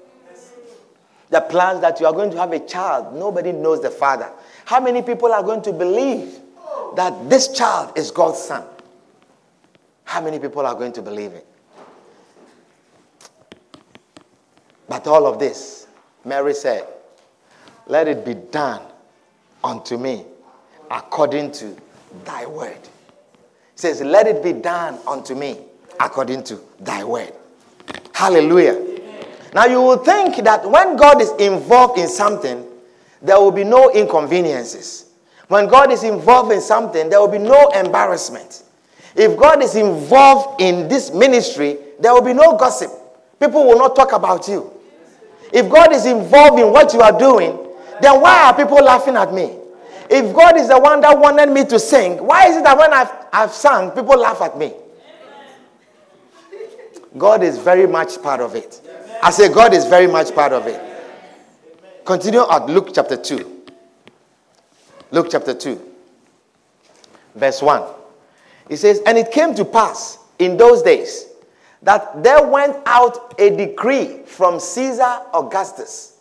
[1.30, 4.30] The plans that you are going to have a child, nobody knows the father.
[4.64, 6.38] How many people are going to believe
[6.96, 8.64] that this child is God's son?
[10.04, 11.46] How many people are going to believe it?
[14.88, 15.83] But all of this,
[16.24, 16.86] Mary said,
[17.86, 18.82] Let it be done
[19.62, 20.24] unto me
[20.90, 21.76] according to
[22.24, 22.78] thy word.
[23.74, 25.58] says, Let it be done unto me
[26.00, 27.32] according to thy word.
[28.12, 29.00] Hallelujah.
[29.54, 32.66] Now you will think that when God is involved in something,
[33.22, 35.06] there will be no inconveniences.
[35.48, 38.62] When God is involved in something, there will be no embarrassment.
[39.14, 42.90] If God is involved in this ministry, there will be no gossip.
[43.38, 44.73] People will not talk about you.
[45.54, 47.56] If God is involved in what you are doing,
[48.02, 49.56] then why are people laughing at me?
[50.10, 52.92] If God is the one that wanted me to sing, why is it that when
[52.92, 54.72] I've, I've sung, people laugh at me?
[57.16, 58.80] God is very much part of it.
[59.22, 60.82] I say, God is very much part of it.
[62.04, 63.62] Continue at Luke chapter 2.
[65.12, 65.80] Luke chapter 2,
[67.36, 67.82] verse 1.
[68.68, 71.26] He says, And it came to pass in those days
[71.84, 76.18] that there went out a decree from Caesar Augustus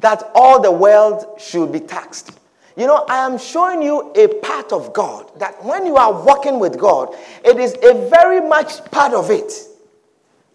[0.00, 2.38] that all the world should be taxed.
[2.76, 6.58] You know, I am showing you a part of God that when you are walking
[6.58, 9.52] with God, it is a very much part of it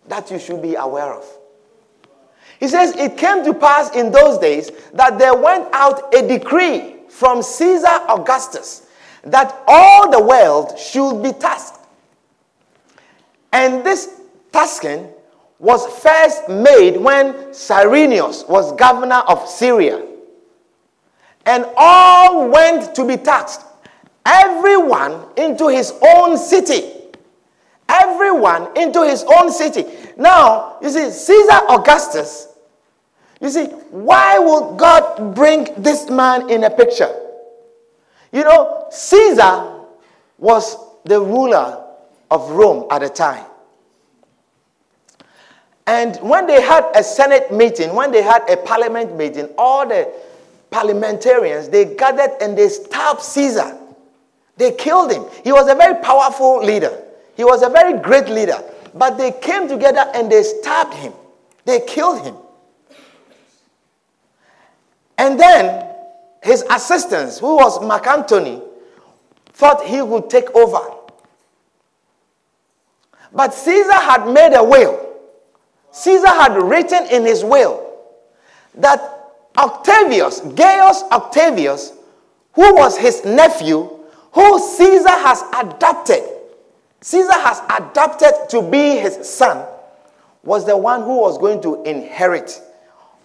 [0.08, 1.26] that you should be aware of.
[2.60, 6.96] He says, It came to pass in those days that there went out a decree
[7.10, 8.88] from Caesar Augustus
[9.24, 11.72] that all the world should be tasked.
[13.54, 14.20] And this
[14.51, 15.08] tasking
[15.60, 20.06] was first made when Cyrenius was governor of Syria
[21.45, 23.62] and all went to be taxed,
[24.26, 26.91] everyone into his own city.
[27.89, 29.86] Everyone into his own city.
[30.18, 32.47] Now, you see, Caesar Augustus,
[33.39, 37.14] you see, why would God bring this man in a picture?
[38.32, 39.82] You know, Caesar
[40.38, 41.82] was the ruler
[42.32, 43.45] of Rome at the time.
[45.86, 50.11] And when they had a Senate meeting, when they had a parliament meeting, all the
[50.71, 53.78] parliamentarians, they gathered and they stabbed Caesar.
[54.55, 55.26] They killed him.
[55.43, 57.01] He was a very powerful leader.
[57.36, 58.63] He was a very great leader.
[58.93, 61.13] But they came together and they stabbed him.
[61.65, 62.36] They killed him.
[65.17, 65.89] And then
[66.43, 68.61] his assistants, who was Mark Antony,
[69.47, 70.80] thought he would take over.
[73.34, 74.99] But Caesar had made a will.
[75.91, 77.91] Caesar had written in his will
[78.75, 78.99] that
[79.57, 81.93] Octavius, Gaius Octavius,
[82.53, 83.89] who was his nephew,
[84.31, 86.23] who Caesar has adopted,
[87.01, 89.65] Caesar has adopted to be his son,
[90.43, 92.61] was the one who was going to inherit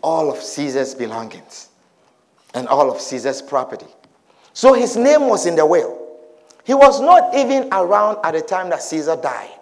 [0.02, 1.68] all of Caesar's belongings
[2.54, 3.86] and all of Caesar's property.
[4.52, 6.06] So his name was in the will.
[6.64, 9.57] He was not even around at the time that Caesar died.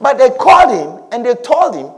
[0.00, 1.90] But they called him and they told him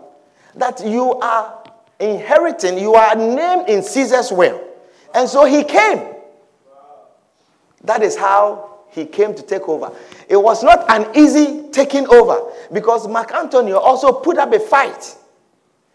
[0.55, 1.63] that you are
[1.99, 4.63] inheriting, you are named in Caesar's will.
[5.15, 6.15] And so he came.
[7.83, 9.93] That is how he came to take over.
[10.29, 15.17] It was not an easy taking over because Mark Antonio also put up a fight.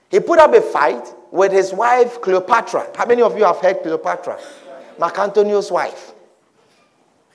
[0.10, 2.91] He put up a fight with his wife Cleopatra.
[2.95, 4.39] How many of you have heard Cleopatra?
[4.99, 6.12] Mark Antonio's wife.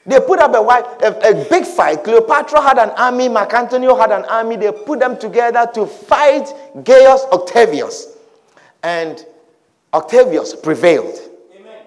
[0.08, 0.58] They put up a,
[1.04, 2.02] a, a, big fight.
[2.02, 4.56] Cleopatra had an army, Mark Antonio had an army.
[4.56, 6.48] They put them together to fight
[6.82, 8.16] Gaius Octavius
[8.82, 9.26] and
[9.92, 11.14] Octavius prevailed.
[11.54, 11.82] Amen.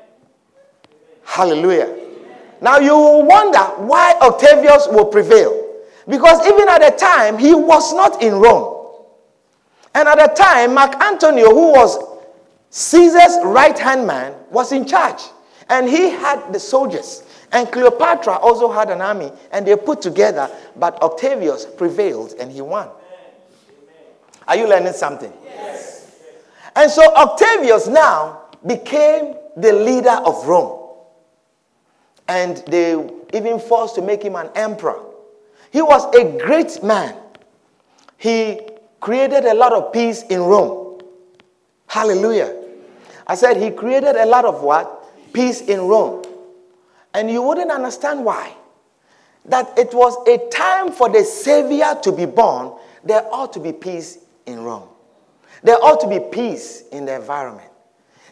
[1.23, 1.85] Hallelujah.
[1.85, 2.37] Amen.
[2.61, 3.57] Now you will wonder
[3.87, 5.79] why Octavius will prevail.
[6.07, 8.85] Because even at the time, he was not in Rome.
[9.95, 11.97] And at the time, Mark Antonio, who was
[12.69, 15.21] Caesar's right hand man, was in charge.
[15.69, 17.23] And he had the soldiers.
[17.51, 19.31] And Cleopatra also had an army.
[19.51, 20.49] And they put together.
[20.75, 22.89] But Octavius prevailed and he won.
[24.47, 25.31] Are you learning something?
[25.43, 26.19] Yes.
[26.75, 30.77] And so Octavius now became the leader of Rome.
[32.31, 32.95] and they
[33.33, 34.99] even forced to make him an emperor.
[35.71, 37.15] He was a great man.
[38.17, 38.61] He
[39.01, 41.01] created a lot of peace in Rome.
[41.87, 42.55] Hallelujah.
[43.27, 45.33] I said he created a lot of what?
[45.33, 46.23] Peace in Rome.
[47.13, 48.55] And you wouldn't understand why.
[49.45, 53.73] That it was a time for the Savior to be born, there ought to be
[53.73, 54.87] peace in Rome.
[55.63, 57.67] There ought to be peace in the environment.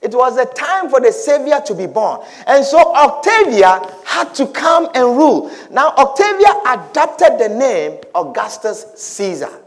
[0.01, 2.21] It was a time for the Savior to be born.
[2.47, 5.51] And so Octavia had to come and rule.
[5.71, 9.61] Now, Octavia adopted the name Augustus Caesar.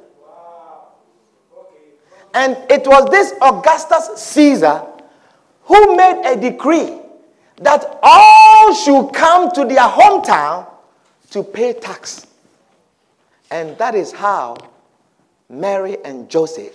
[2.34, 4.86] And it was this Augustus Caesar
[5.64, 7.01] who made a decree
[7.62, 10.68] that all should come to their hometown
[11.30, 12.26] to pay tax.
[13.50, 14.56] And that is how
[15.48, 16.74] Mary and Joseph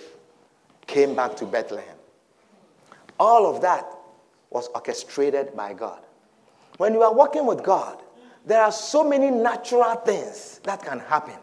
[0.86, 1.96] came back to Bethlehem.
[3.18, 3.86] All of that
[4.50, 6.00] was orchestrated by God.
[6.78, 7.98] When you are working with God,
[8.46, 11.34] there are so many natural things that can happen.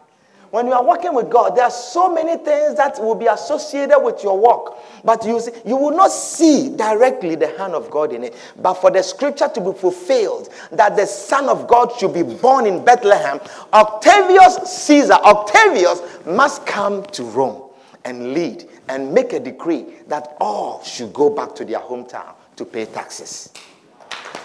[0.50, 3.98] When you are working with God, there are so many things that will be associated
[3.98, 4.74] with your work.
[5.04, 8.34] But you, see, you will not see directly the hand of God in it.
[8.56, 12.66] But for the scripture to be fulfilled, that the Son of God should be born
[12.66, 13.40] in Bethlehem,
[13.72, 17.70] Octavius Caesar, Octavius must come to Rome
[18.04, 22.64] and lead and make a decree that all should go back to their hometown to
[22.64, 23.52] pay taxes.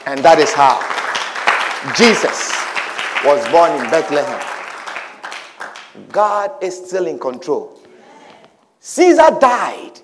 [0.05, 0.79] And that is how
[1.95, 2.51] Jesus
[3.23, 4.61] was born in Bethlehem.
[6.11, 7.79] God is still in control.
[8.79, 9.99] Caesar died.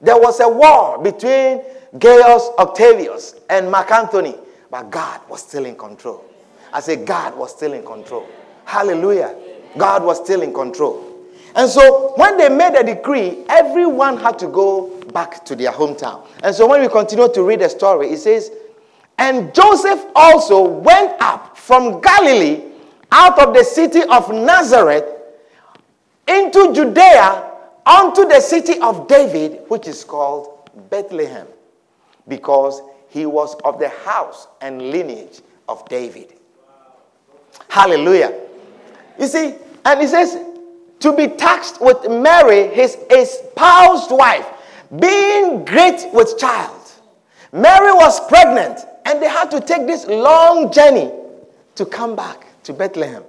[0.00, 1.62] There was a war between
[1.98, 4.34] Gaius Octavius and Mark Antony,
[4.70, 6.24] but God was still in control.
[6.72, 8.26] I say, God was still in control.
[8.64, 9.36] Hallelujah.
[9.78, 11.10] God was still in control.
[11.54, 16.26] And so when they made a decree, everyone had to go back to their hometown.
[16.42, 18.50] And so when we continue to read the story, it says,
[19.18, 22.73] And Joseph also went up from Galilee
[23.12, 25.04] out of the city of Nazareth
[26.26, 27.50] into Judea
[27.86, 31.46] unto the city of David, which is called Bethlehem,
[32.28, 36.34] because he was of the house and lineage of David.
[37.68, 38.40] Hallelujah.
[39.18, 40.38] You see, and he says,
[41.00, 44.46] to be taxed with Mary, his espoused wife,
[44.98, 46.80] being great with child.
[47.52, 51.12] Mary was pregnant, and they had to take this long journey
[51.74, 53.22] to come back to Bethlehem.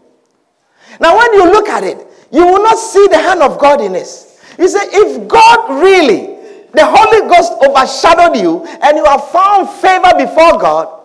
[1.00, 3.94] Now, when you look at it, you will not see the hand of God in
[3.94, 4.42] this.
[4.58, 6.36] You say, if God really,
[6.74, 11.04] the Holy Ghost overshadowed you, and you have found favor before God,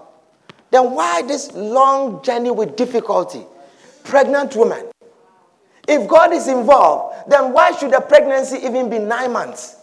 [0.70, 3.44] then why this long journey with difficulty?
[4.04, 4.86] Pregnant woman.
[5.88, 9.76] If God is involved, then why should the pregnancy even be nine months?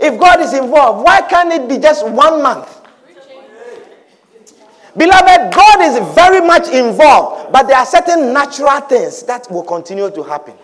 [0.00, 2.81] If God is involved, why can't it be just one month?
[4.96, 10.10] Beloved, God is very much involved, but there are certain natural things that will continue
[10.10, 10.54] to happen.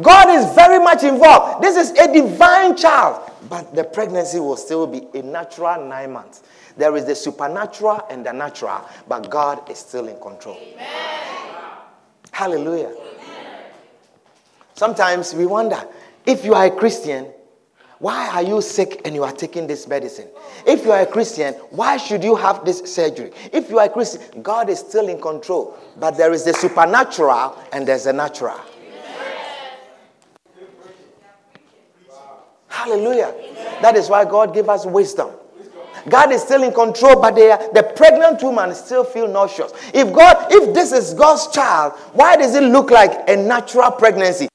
[0.00, 1.62] God is very much involved.
[1.62, 6.42] This is a divine child, but the pregnancy will still be a natural nine months.
[6.76, 10.56] There is the supernatural and the natural, but God is still in control.
[10.56, 10.86] Amen.
[12.30, 12.86] Hallelujah.
[12.88, 13.64] Amen.
[14.74, 15.78] Sometimes we wonder
[16.24, 17.26] if you are a Christian,
[18.02, 20.26] why are you sick and you are taking this medicine?
[20.66, 23.30] If you are a Christian, why should you have this surgery?
[23.52, 25.78] If you are a Christian, God is still in control.
[25.96, 28.60] But there is the supernatural and there's the natural.
[32.66, 33.36] Hallelujah.
[33.82, 35.30] That is why God gave us wisdom.
[36.08, 39.70] God is still in control, but are, the pregnant woman still feel nauseous.
[39.94, 44.48] If God, if this is God's child, why does it look like a natural pregnancy?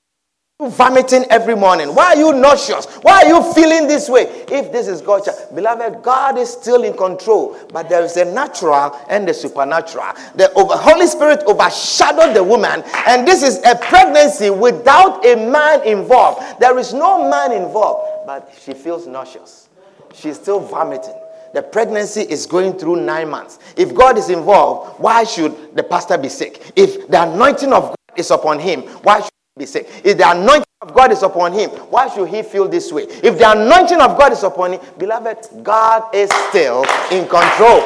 [0.60, 1.94] Vomiting every morning?
[1.94, 2.86] Why are you nauseous?
[3.04, 4.24] Why are you feeling this way?
[4.50, 8.26] If this is God's child, beloved, God is still in control, but there is a
[8.26, 10.14] natural and the supernatural.
[10.36, 15.84] The over, Holy Spirit overshadowed the woman, and this is a pregnancy without a man
[15.84, 16.60] involved.
[16.60, 19.70] There is no man involved, but she feels nauseous.
[20.16, 21.16] She's still vomiting.
[21.54, 23.60] The pregnancy is going through nine months.
[23.76, 26.72] If God is involved, why should the pastor be sick?
[26.76, 29.90] If the anointing of God is upon him, why should be sick.
[30.04, 33.04] If the anointing of God is upon him, why should he feel this way?
[33.04, 37.82] If the anointing of God is upon him, beloved, God is still in control.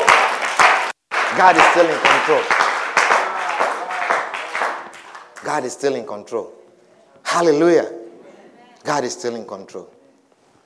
[1.37, 2.43] God is still in control.
[5.43, 6.53] God is still in control.
[7.23, 7.93] Hallelujah.
[8.83, 9.89] God is still in control.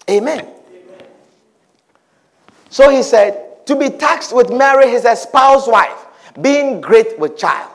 [0.09, 0.47] Amen.
[2.69, 6.05] So he said, to be taxed with Mary, his espoused wife,
[6.41, 7.71] being great with child.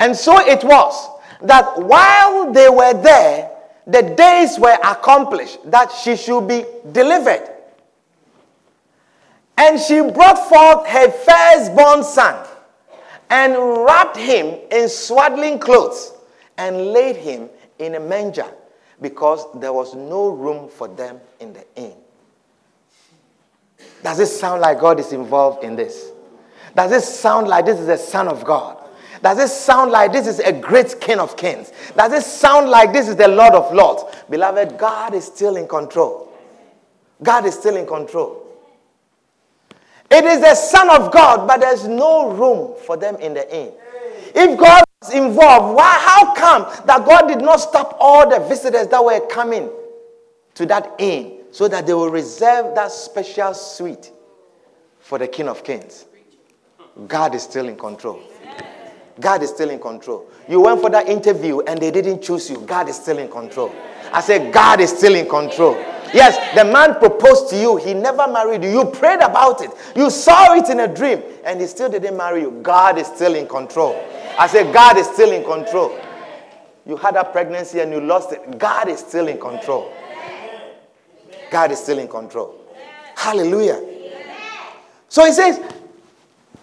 [0.00, 1.08] And so it was
[1.42, 3.50] that while they were there,
[3.86, 7.48] the days were accomplished that she should be delivered.
[9.56, 12.46] And she brought forth her firstborn son
[13.30, 16.12] and wrapped him in swaddling clothes
[16.56, 18.46] and laid him in a manger
[19.00, 21.94] because there was no room for them in the inn.
[24.02, 26.10] Does it sound like God is involved in this?
[26.74, 28.87] Does it sound like this is the Son of God?
[29.22, 31.72] Does it sound like this is a great King of Kings?
[31.96, 34.04] Does it sound like this is the Lord of Lords?
[34.30, 36.32] Beloved, God is still in control.
[37.22, 38.44] God is still in control.
[40.10, 43.72] It is the Son of God, but there's no room for them in the inn.
[44.34, 48.86] If God was involved, why, how come that God did not stop all the visitors
[48.88, 49.70] that were coming
[50.54, 54.12] to that inn so that they will reserve that special suite
[55.00, 56.06] for the King of Kings?
[57.06, 58.20] God is still in control.
[59.20, 60.26] God is still in control.
[60.48, 62.58] You went for that interview and they didn't choose you.
[62.60, 63.74] God is still in control.
[64.12, 65.74] I said, God is still in control.
[66.14, 67.76] Yes, the man proposed to you.
[67.76, 68.70] He never married you.
[68.70, 69.70] You prayed about it.
[69.94, 72.52] You saw it in a dream and he still didn't marry you.
[72.62, 73.94] God is still in control.
[74.38, 75.98] I said, God is still in control.
[76.86, 78.58] You had a pregnancy and you lost it.
[78.58, 79.92] God is still in control.
[81.50, 82.54] God is still in control.
[83.14, 83.82] Hallelujah.
[85.08, 85.60] So he says,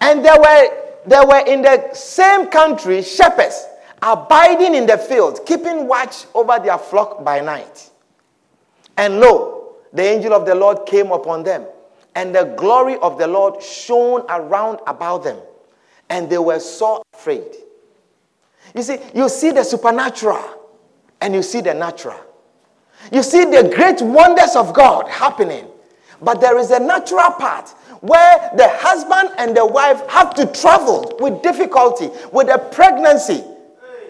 [0.02, 3.68] and there were there were in the same country shepherds
[4.02, 7.90] abiding in the field, keeping watch over their flock by night.
[8.98, 11.66] And lo, the angel of the Lord came upon them,
[12.14, 15.40] and the glory of the Lord shone around about them,
[16.10, 17.56] and they were so afraid.
[18.74, 20.44] You see, you see the supernatural,
[21.22, 22.20] and you see the natural.
[23.12, 25.68] You see the great wonders of God happening,
[26.22, 27.74] but there is a natural part
[28.08, 33.44] where the husband and the wife have to travel with difficulty, with a pregnancy.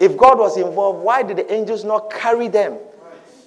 [0.00, 2.78] If God was involved, why did the angels not carry them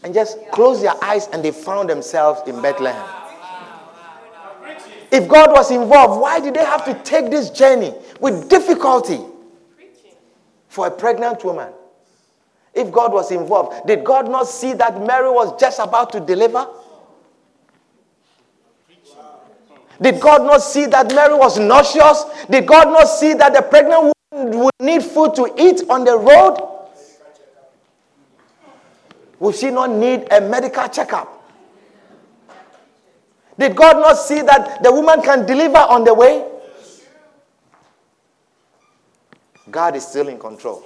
[0.03, 3.05] and just close their eyes and they found themselves in Bethlehem?
[5.11, 9.19] If God was involved, why did they have to take this journey with difficulty
[10.67, 11.73] for a pregnant woman?
[12.73, 16.67] If God was involved, did God not see that Mary was just about to deliver?
[20.01, 22.25] Did God not see that Mary was nauseous?
[22.49, 26.17] Did God not see that the pregnant woman would need food to eat on the
[26.17, 26.65] road?
[29.39, 31.35] Would she not need a medical checkup?
[33.57, 36.45] Did God not see that the woman can deliver on the way?
[39.69, 40.83] God is still in control.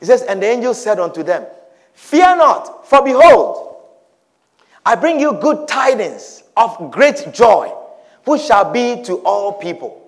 [0.00, 1.46] He says, And the angel said unto them,
[1.92, 3.71] Fear not, for behold,
[4.84, 7.72] I bring you good tidings of great joy,
[8.24, 9.98] which shall be to all people.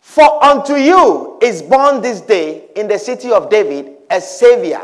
[0.00, 4.82] For unto you is born this day in the city of David a Savior,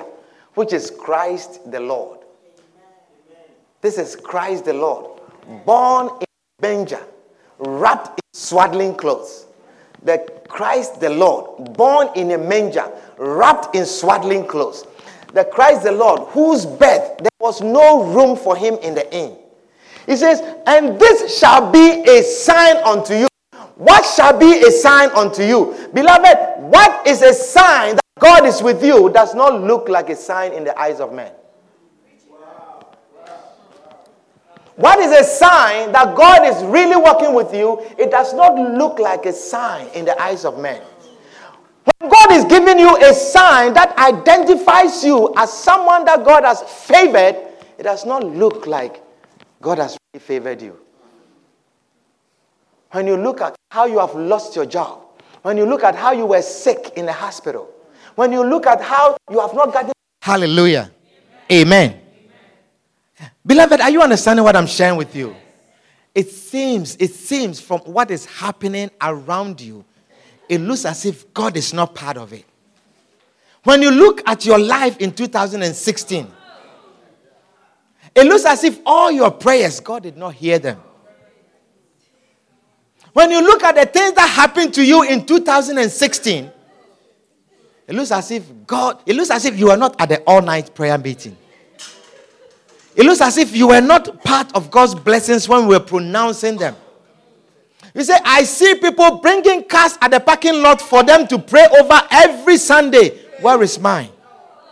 [0.55, 2.21] which is Christ the Lord.
[3.81, 5.21] This is Christ the Lord,
[5.65, 6.27] born in
[6.59, 7.01] a manger,
[7.59, 9.47] wrapped in swaddling clothes.
[10.03, 14.85] The Christ the Lord, born in a manger, wrapped in swaddling clothes.
[15.33, 19.37] The Christ the Lord, whose birth there was no room for him in the inn.
[20.07, 23.29] He says, And this shall be a sign unto you.
[23.77, 25.89] What shall be a sign unto you?
[25.95, 30.17] Beloved, what is a sign that God is with you does not look like a
[30.17, 31.33] sign in the eyes of men.
[34.77, 37.81] What is a sign that God is really working with you?
[37.99, 40.81] It does not look like a sign in the eyes of men.
[41.99, 46.63] When God is giving you a sign that identifies you as someone that God has
[46.63, 47.37] favored,
[47.79, 49.03] it does not look like
[49.61, 50.79] God has really favored you.
[52.93, 55.03] When you look at how you have lost your job,
[55.43, 57.69] when you look at how you were sick in the hospital,
[58.17, 59.93] when you look at how you have not gotten.
[60.23, 60.91] Hallelujah.
[61.51, 61.91] Amen.
[61.91, 62.01] Amen.
[63.19, 63.31] Amen.
[63.47, 65.35] Beloved, are you understanding what I'm sharing with you?
[66.15, 69.85] It seems, it seems from what is happening around you,
[70.51, 72.45] it looks as if God is not part of it.
[73.63, 76.27] When you look at your life in 2016,
[78.17, 80.81] it looks as if all your prayers, God did not hear them.
[83.13, 86.51] When you look at the things that happened to you in 2016,
[87.87, 90.43] it looks as if God, it looks as if you were not at the all
[90.43, 91.37] night prayer meeting.
[92.97, 96.57] It looks as if you were not part of God's blessings when we were pronouncing
[96.57, 96.75] them.
[98.01, 101.67] You said, I see people bringing cars at the parking lot for them to pray
[101.79, 103.11] over every Sunday.
[103.43, 104.09] Where is mine?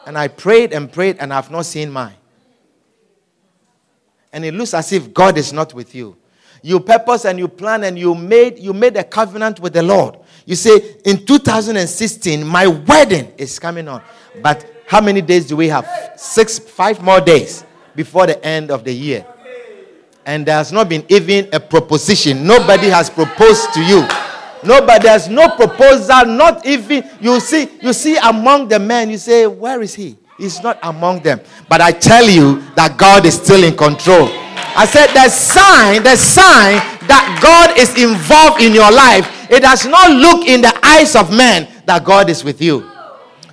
[0.06, 2.14] And I prayed and prayed and I've not seen mine
[4.32, 6.16] and it looks as if God is not with you.
[6.62, 10.16] You purpose and you plan and you made you made a covenant with the Lord.
[10.46, 14.02] You say in 2016 my wedding is coming on.
[14.42, 15.86] But how many days do we have?
[16.16, 17.64] 6 5 more days
[17.94, 19.26] before the end of the year.
[20.28, 22.46] And there has not been even a proposition.
[22.46, 24.06] Nobody has proposed to you.
[24.62, 29.46] Nobody, there's no proposal, not even you see, you see among the men, you say,
[29.46, 30.18] Where is he?
[30.36, 31.40] He's not among them.
[31.66, 34.28] But I tell you that God is still in control.
[34.76, 36.76] I said the sign, the sign
[37.08, 41.34] that God is involved in your life, it does not look in the eyes of
[41.34, 42.88] men that God is with you.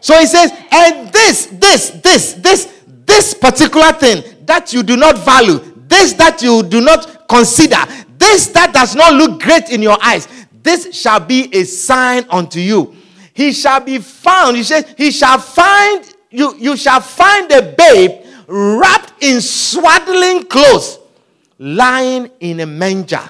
[0.01, 5.17] So he says, and this, this, this, this, this particular thing that you do not
[5.17, 7.77] value, this that you do not consider,
[8.17, 10.27] this that does not look great in your eyes,
[10.63, 12.95] this shall be a sign unto you.
[13.33, 14.57] He shall be found.
[14.57, 20.99] He says, He shall find you, you shall find a babe wrapped in swaddling clothes,
[21.59, 23.29] lying in a manger.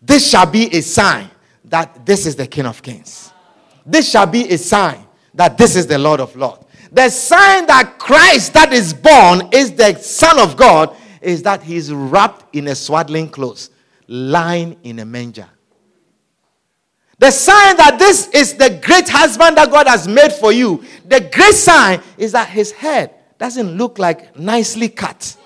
[0.00, 1.30] This shall be a sign
[1.64, 3.32] that this is the King of Kings.
[3.84, 5.04] This shall be a sign
[5.34, 6.64] that this is the Lord of Lords.
[6.92, 11.92] The sign that Christ that is born is the Son of God is that he's
[11.92, 13.70] wrapped in a swaddling clothes,
[14.06, 15.48] lying in a manger.
[17.18, 21.20] The sign that this is the great husband that God has made for you, the
[21.20, 25.36] great sign is that his head doesn't look like nicely cut.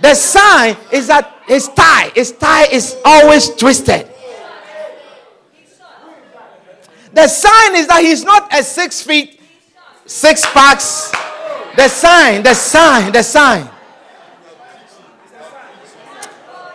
[0.00, 4.08] The sign is that his tie, his tie is always twisted.
[7.12, 9.40] The sign is that he's not a six feet,
[10.06, 11.10] six packs.
[11.76, 13.68] The sign, the sign, the sign.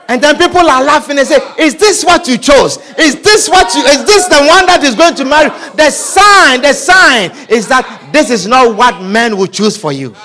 [0.07, 2.77] And then people are laughing and say, Is this what you chose?
[2.97, 5.49] Is this what you is this the one that is going to marry?
[5.75, 10.15] The sign, the sign is that this is not what men will choose for you.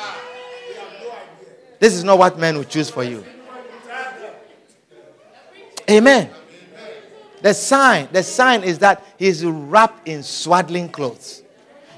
[1.79, 3.25] This is not what men will choose for you.
[5.89, 6.31] Amen.
[7.41, 11.43] The sign, the sign is that he's wrapped in swaddling clothes.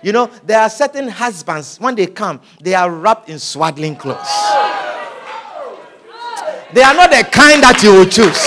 [0.03, 4.29] You know, there are certain husbands, when they come, they are wrapped in swaddling clothes.
[6.73, 8.39] They are not the kind that you will choose.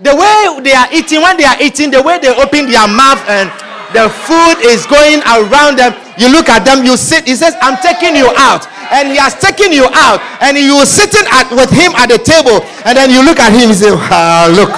[0.00, 3.20] The way they are eating, when they are eating, the way they open their mouth
[3.28, 3.52] and
[3.92, 7.26] the food is going around them, you look at them, you sit.
[7.26, 8.64] He says, I'm taking you out.
[8.94, 10.22] And he has taken you out.
[10.40, 12.62] And you were sitting at, with him at the table.
[12.86, 14.72] And then you look at him and say, Look,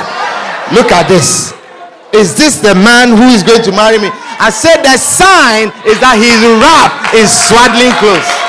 [0.72, 1.52] look at this.
[2.12, 4.10] Is this the man who is going to marry me?
[4.42, 8.41] I said, The sign is that he's wrapped in swaddling clothes.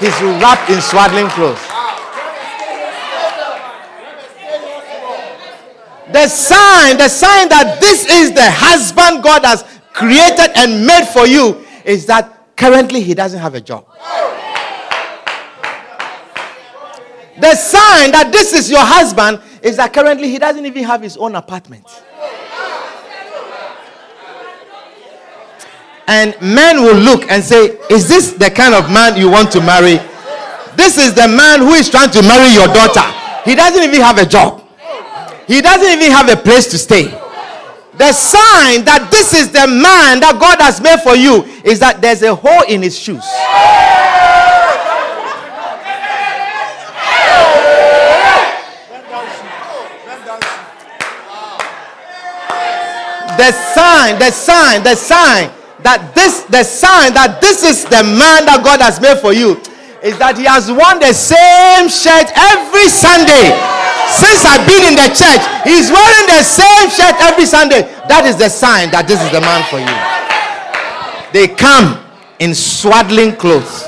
[0.00, 1.60] He's wrapped in swaddling clothes.
[6.10, 11.26] The sign, the sign that this is the husband God has created and made for
[11.26, 13.84] you is that currently he doesn't have a job.
[17.38, 21.16] The sign that this is your husband is that currently he doesn't even have his
[21.18, 21.86] own apartment.
[26.10, 29.60] And men will look and say, Is this the kind of man you want to
[29.60, 29.94] marry?
[30.74, 33.06] This is the man who is trying to marry your daughter.
[33.48, 34.66] He doesn't even have a job,
[35.46, 37.04] he doesn't even have a place to stay.
[37.96, 42.00] The sign that this is the man that God has made for you is that
[42.00, 43.22] there's a hole in his shoes.
[53.38, 58.44] The sign, the sign, the sign that this, the sign that this is the man
[58.46, 59.56] that God has made for you,
[60.00, 63.52] is that he has worn the same shirt every Sunday.
[64.08, 67.84] Since I've been in the church, he's wearing the same shirt every Sunday.
[68.08, 69.92] That is the sign that this is the man for you.
[71.36, 72.00] They come
[72.40, 73.86] in swaddling clothes,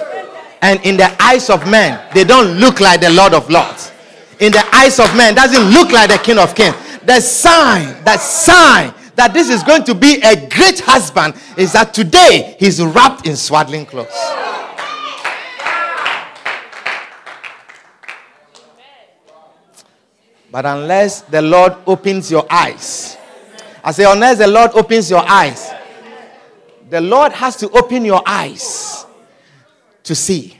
[0.60, 3.90] and in the eyes of men, they don't look like the Lord of Lords.
[4.38, 6.76] In the eyes of men, doesn't look like the King of Kings.
[7.04, 11.92] The sign, that sign that this is going to be a great husband is that
[11.92, 14.08] today he's wrapped in swaddling clothes.
[20.50, 23.16] But unless the Lord opens your eyes,
[23.82, 25.70] I say, unless the Lord opens your eyes,
[26.90, 29.06] the Lord has to open your eyes
[30.04, 30.58] to see.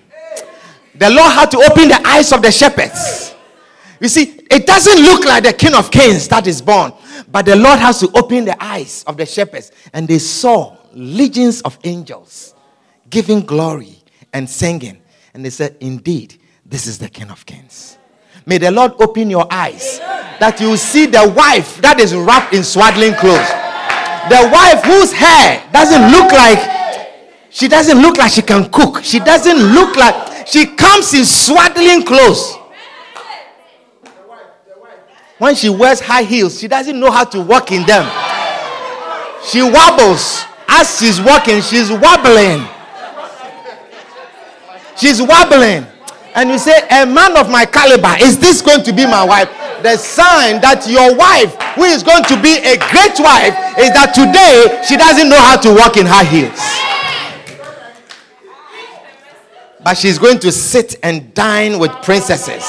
[0.94, 3.31] The Lord had to open the eyes of the shepherds.
[4.02, 6.92] You see, it doesn't look like the King of Kings that is born.
[7.30, 11.62] But the Lord has to open the eyes of the shepherds, and they saw legions
[11.62, 12.56] of angels
[13.08, 15.00] giving glory and singing.
[15.34, 17.96] And they said, Indeed, this is the King of Kings.
[18.44, 20.00] May the Lord open your eyes
[20.40, 23.48] that you see the wife that is wrapped in swaddling clothes.
[24.28, 26.58] The wife whose hair doesn't look like
[27.50, 29.04] she doesn't look like she can cook.
[29.04, 32.58] She doesn't look like she comes in swaddling clothes.
[35.42, 38.06] When she wears high heels, she doesn't know how to walk in them.
[39.44, 40.44] She wobbles.
[40.68, 42.62] As she's walking, she's wobbling.
[44.96, 45.84] She's wobbling.
[46.36, 49.48] And you say, A man of my caliber, is this going to be my wife?
[49.82, 54.12] The sign that your wife, who is going to be a great wife, is that
[54.14, 56.54] today she doesn't know how to walk in high heels.
[59.82, 62.62] But she's going to sit and dine with princesses.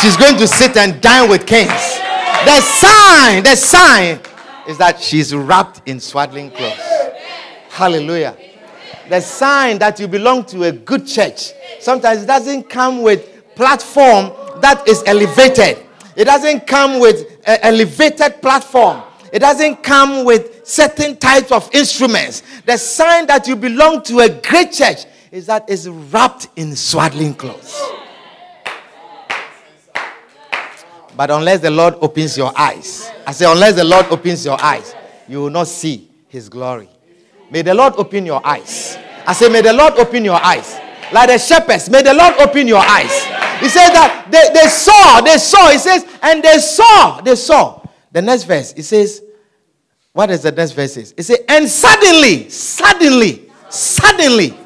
[0.00, 1.98] She's going to sit and dine with kings.
[2.44, 4.20] The sign, the sign
[4.68, 6.78] is that she's wrapped in swaddling clothes.
[7.70, 8.36] Hallelujah.
[9.08, 14.32] The sign that you belong to a good church sometimes it doesn't come with platform
[14.60, 15.84] that is elevated.
[16.16, 19.02] It doesn't come with an elevated platform.
[19.32, 22.42] It doesn't come with certain types of instruments.
[22.64, 27.34] The sign that you belong to a great church is that it's wrapped in swaddling
[27.34, 27.80] clothes.
[31.18, 34.94] But unless the Lord opens your eyes, I say, unless the Lord opens your eyes,
[35.26, 36.88] you will not see his glory.
[37.50, 38.96] May the Lord open your eyes.
[39.26, 40.78] I say, may the Lord open your eyes.
[41.12, 43.24] Like the shepherds, may the Lord open your eyes.
[43.58, 45.72] He said that they, they saw, they saw.
[45.72, 47.82] He says, and they saw, they saw.
[48.12, 49.20] The next verse, it says,
[50.12, 50.96] what is the next verse?
[50.98, 54.56] It says, and suddenly, suddenly, suddenly,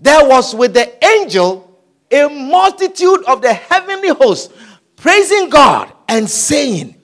[0.00, 1.65] there was with the angel
[2.10, 4.52] a multitude of the heavenly hosts
[4.96, 6.94] praising God and saying,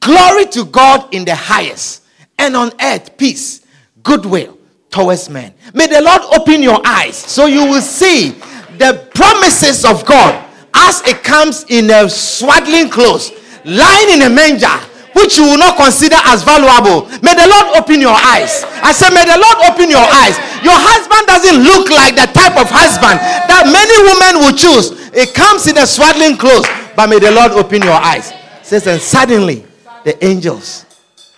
[0.00, 2.02] Glory to God in the highest,
[2.38, 3.64] and on earth peace,
[4.02, 4.58] goodwill
[4.90, 5.54] towards men.
[5.74, 8.30] May the Lord open your eyes so you will see
[8.78, 13.32] the promises of God as it comes in a swaddling clothes,
[13.64, 14.78] lying in a manger
[15.16, 17.08] which you will not consider as valuable.
[17.24, 18.62] May the Lord open your eyes.
[18.84, 20.36] I said, May the Lord open your eyes.
[20.60, 23.16] Your husband doesn't look like the type of husband
[23.48, 24.92] that many women will choose.
[25.16, 28.30] It comes in a swaddling clothes, but may the Lord open your eyes.
[28.32, 29.64] It says, and suddenly
[30.04, 30.84] the angels,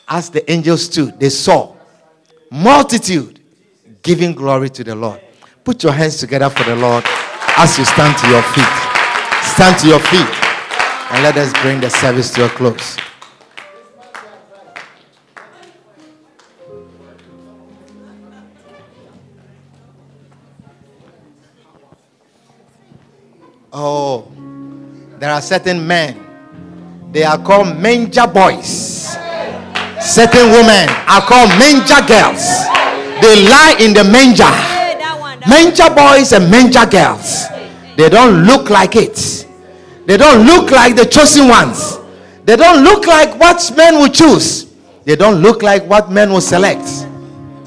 [0.09, 1.75] as the angels stood, they saw
[2.51, 3.41] multitude
[4.03, 5.21] giving glory to the Lord.
[5.63, 7.05] Put your hands together for the Lord
[7.57, 8.75] as you stand to your feet.
[9.55, 10.49] Stand to your feet
[11.11, 12.97] and let us bring the service to a close.
[25.29, 27.13] There are certain men.
[27.13, 29.13] They are called manger boys.
[30.01, 32.49] Certain women are called manger girls.
[33.21, 34.49] They lie in the manger.
[35.47, 37.45] Manger boys and manger girls.
[37.99, 39.47] They don't look like it.
[40.07, 41.99] They don't look like the chosen ones.
[42.47, 44.73] They don't look like what men will choose.
[45.05, 46.89] They don't look like what men will select.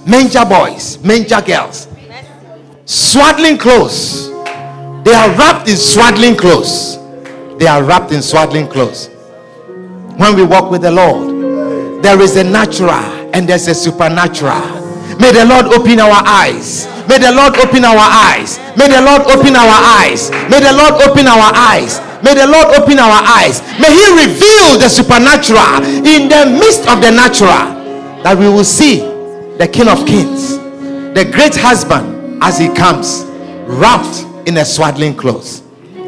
[0.07, 1.88] Manger boys, manger girls.
[2.86, 4.32] Swaddling clothes
[5.03, 6.97] they are wrapped in swaddling clothes.
[7.62, 9.05] They are wrapped in swaddling clothes.
[10.18, 14.57] When we walk with the Lord, there is a natural and there's a supernatural.
[15.22, 16.88] May the Lord open our eyes.
[17.07, 18.57] May the Lord open our eyes.
[18.76, 20.32] May the Lord open our eyes.
[20.49, 22.01] May the Lord open our eyes.
[22.24, 23.62] May the Lord open our eyes.
[23.78, 27.78] May He reveal the supernatural in the midst of the natural
[28.26, 29.01] that we will see
[29.62, 30.57] the King of Kings,
[31.14, 33.22] the great husband as He comes,
[33.70, 35.61] wrapped in a swaddling clothes.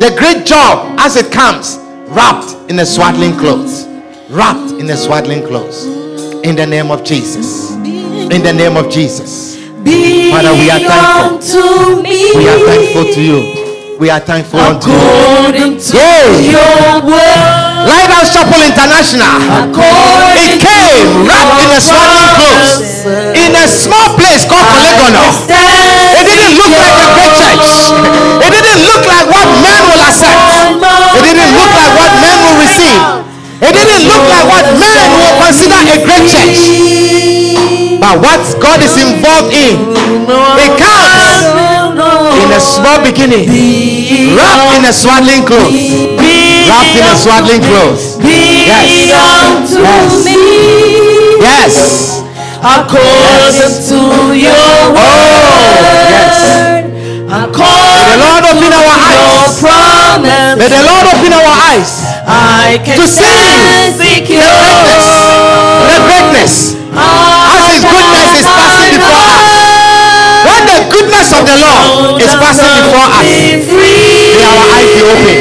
[0.03, 1.77] The great job as it comes,
[2.11, 3.87] wrapped in the swaddling clothes.
[4.29, 5.85] Wrapped in the swaddling clothes.
[6.43, 7.71] In the name of Jesus.
[7.71, 9.55] In the name of Jesus.
[9.55, 12.03] Father, we are thankful.
[12.03, 13.62] We are thankful to you.
[13.99, 15.77] We are thankful unto you.
[16.49, 17.63] Your word.
[17.85, 19.37] Lighthouse Chapel International.
[20.33, 23.05] It came wrapped in a swaddling clothes
[23.37, 25.29] in a small place called Polygonal.
[25.45, 27.93] It didn't look like a great church.
[28.41, 30.41] It didn't look like what men will accept.
[31.13, 33.01] It didn't look like what men will receive.
[33.61, 36.59] It didn't look like what men will consider a great church.
[38.01, 39.95] But what God is involved in,
[40.59, 41.02] it a
[42.63, 43.45] small beginning,
[44.33, 45.75] wrapped in a swaddling clothes.
[46.71, 48.17] Wrapped in a swaddling clothes.
[48.23, 49.11] Yes.
[49.75, 50.23] Yes.
[51.43, 51.75] Yes.
[52.63, 53.99] According to
[54.31, 55.43] your word.
[56.07, 56.39] yes.
[57.27, 59.59] According May the Lord open our eyes.
[60.57, 61.91] May the Lord open our eyes
[62.25, 63.27] I can to see
[63.99, 65.05] the greatness.
[65.91, 66.53] The greatness.
[66.95, 69.32] As His goodness is passing before
[70.93, 73.25] goodness of the Lord is passing before us,
[73.65, 75.37] may our eyes be open.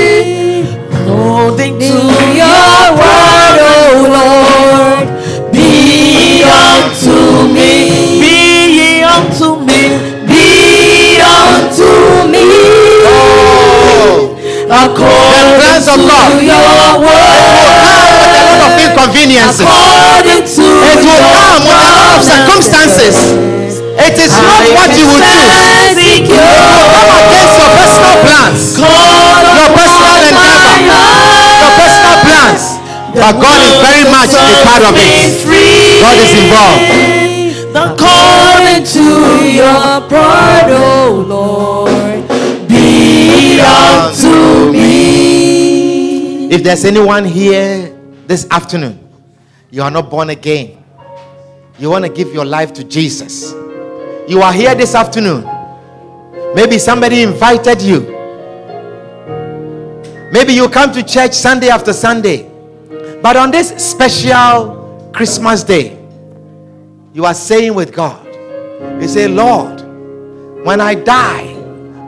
[1.07, 1.99] Holding to
[2.33, 5.07] your word, oh Lord,
[5.53, 8.37] be unto me, be
[8.79, 9.81] ye unto me,
[10.27, 11.91] be unto
[12.33, 12.45] me,
[13.05, 14.33] Oh,
[14.71, 16.31] according plans of to God.
[16.41, 17.41] your word,
[18.21, 19.61] with a lot of inconveniences.
[19.67, 23.62] according to It will come with a lot of circumstances.
[23.93, 25.37] It is I not what you will do.
[26.25, 30.77] You come against your personal plans, your personal endeavor,
[31.61, 32.63] your personal plans.
[33.13, 35.45] But God is very much a part of it.
[36.01, 36.89] God is involved.
[37.73, 39.05] The call into
[39.53, 42.25] your pride, O Lord,
[42.69, 46.49] be unto me.
[46.49, 47.95] If there's anyone here
[48.27, 48.99] this afternoon,
[49.71, 50.83] you are not born again.
[51.79, 53.53] You want to give your life to Jesus
[54.29, 55.45] you are here this afternoon.
[56.55, 58.01] Maybe somebody invited you.
[60.31, 62.49] Maybe you come to church Sunday after Sunday.
[63.21, 65.99] But on this special Christmas day,
[67.13, 68.25] you are saying with God,
[69.03, 69.81] you say, Lord,
[70.65, 71.55] when I die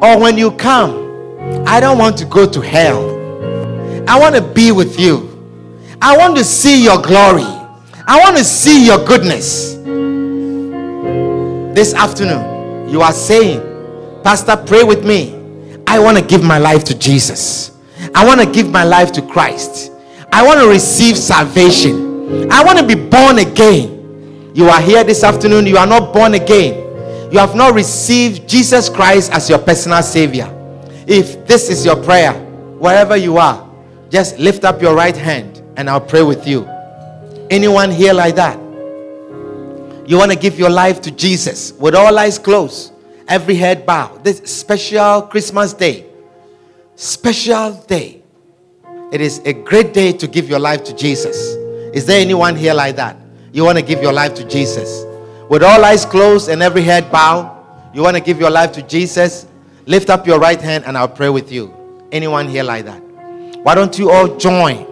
[0.01, 1.03] or when you come,
[1.67, 3.11] I don't want to go to hell.
[4.09, 5.31] I want to be with you.
[6.01, 7.43] I want to see your glory.
[8.07, 9.75] I want to see your goodness.
[11.75, 13.61] This afternoon, you are saying,
[14.22, 15.35] Pastor, pray with me.
[15.89, 17.77] I want to give my life to Jesus.
[18.14, 19.91] I want to give my life to Christ.
[20.33, 22.51] I want to receive salvation.
[22.51, 24.53] I want to be born again.
[24.55, 27.33] You are here this afternoon, you are not born again.
[27.33, 30.49] You have not received Jesus Christ as your personal Savior.
[31.09, 32.35] If this is your prayer,
[32.79, 33.68] wherever you are,
[34.11, 36.66] just lift up your right hand and I'll pray with you.
[37.51, 38.64] Anyone here like that?
[40.07, 42.92] You want to give your life to Jesus with all eyes closed,
[43.26, 44.22] every head bowed.
[44.22, 46.07] This special Christmas day,
[46.94, 48.22] special day.
[49.12, 51.36] It is a great day to give your life to Jesus.
[51.94, 53.16] Is there anyone here like that?
[53.52, 55.05] You want to give your life to Jesus
[55.48, 57.50] with all eyes closed and every head bowed?
[57.94, 59.46] You want to give your life to Jesus?
[59.86, 61.72] Lift up your right hand and I'll pray with you.
[62.11, 63.00] Anyone here like that?
[63.62, 64.86] Why don't you all join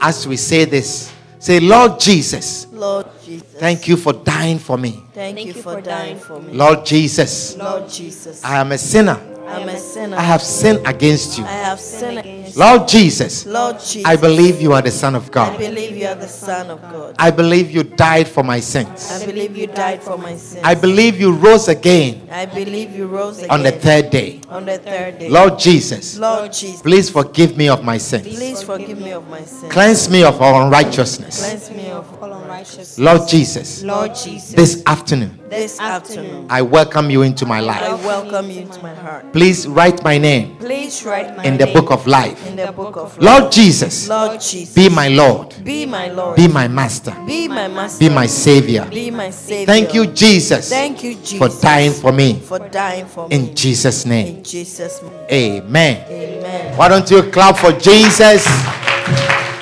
[0.00, 1.12] as we say this?
[1.42, 5.02] Say, Lord Jesus, Lord Jesus, thank you for dying for me.
[5.12, 6.52] thank you for dying for me.
[6.52, 9.31] Lord Jesus, Lord Jesus, I am a sinner.
[9.52, 10.16] I'm a sinner.
[10.16, 11.44] I have sinned against you.
[11.44, 12.60] I have sinned against you.
[12.60, 15.48] Lord Jesus, Lord Jesus, I believe you are the Son of God.
[15.48, 15.58] I God.
[15.58, 17.16] believe you are the Son of God.
[17.18, 19.10] I believe you died for my sins.
[19.10, 20.62] I believe you died for my sins.
[20.64, 24.40] I believe you rose again I believe you rose again on the third day.
[24.48, 25.28] on the third day.
[25.28, 28.22] Lord Jesus, Lord Jesus, please forgive me of my sins.
[28.26, 29.72] please forgive me of my sins.
[29.72, 31.40] Cleanse me of all unrighteousness.
[31.46, 32.98] Cleanse me of all unrighteousness.
[32.98, 37.82] Lord Jesus, Lord Jesus, this afternoon, this afternoon, I welcome you into my life.
[37.82, 39.32] I welcome you into my heart.
[39.32, 42.46] Please write my name Please write my in the book of life.
[42.46, 43.40] in the book of life.
[43.40, 47.68] Lord Jesus, Lord Jesus, be my Lord, be my Lord, be my Master, be my
[47.68, 48.86] master, be my Savior.
[48.86, 49.66] be my savior.
[49.66, 52.40] Thank you, Jesus, Thank you, Jesus, for dying for me.
[52.40, 53.36] for dying for me.
[53.36, 56.06] In Jesus' name, In Jesus' name, amen.
[56.10, 56.76] Amen.
[56.78, 58.44] Why don't you clap for Jesus?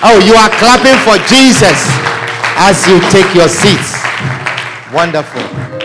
[0.03, 1.78] Oh, you are clapping for Jesus
[2.57, 3.99] as you take your seats.
[4.93, 5.80] Wonderful.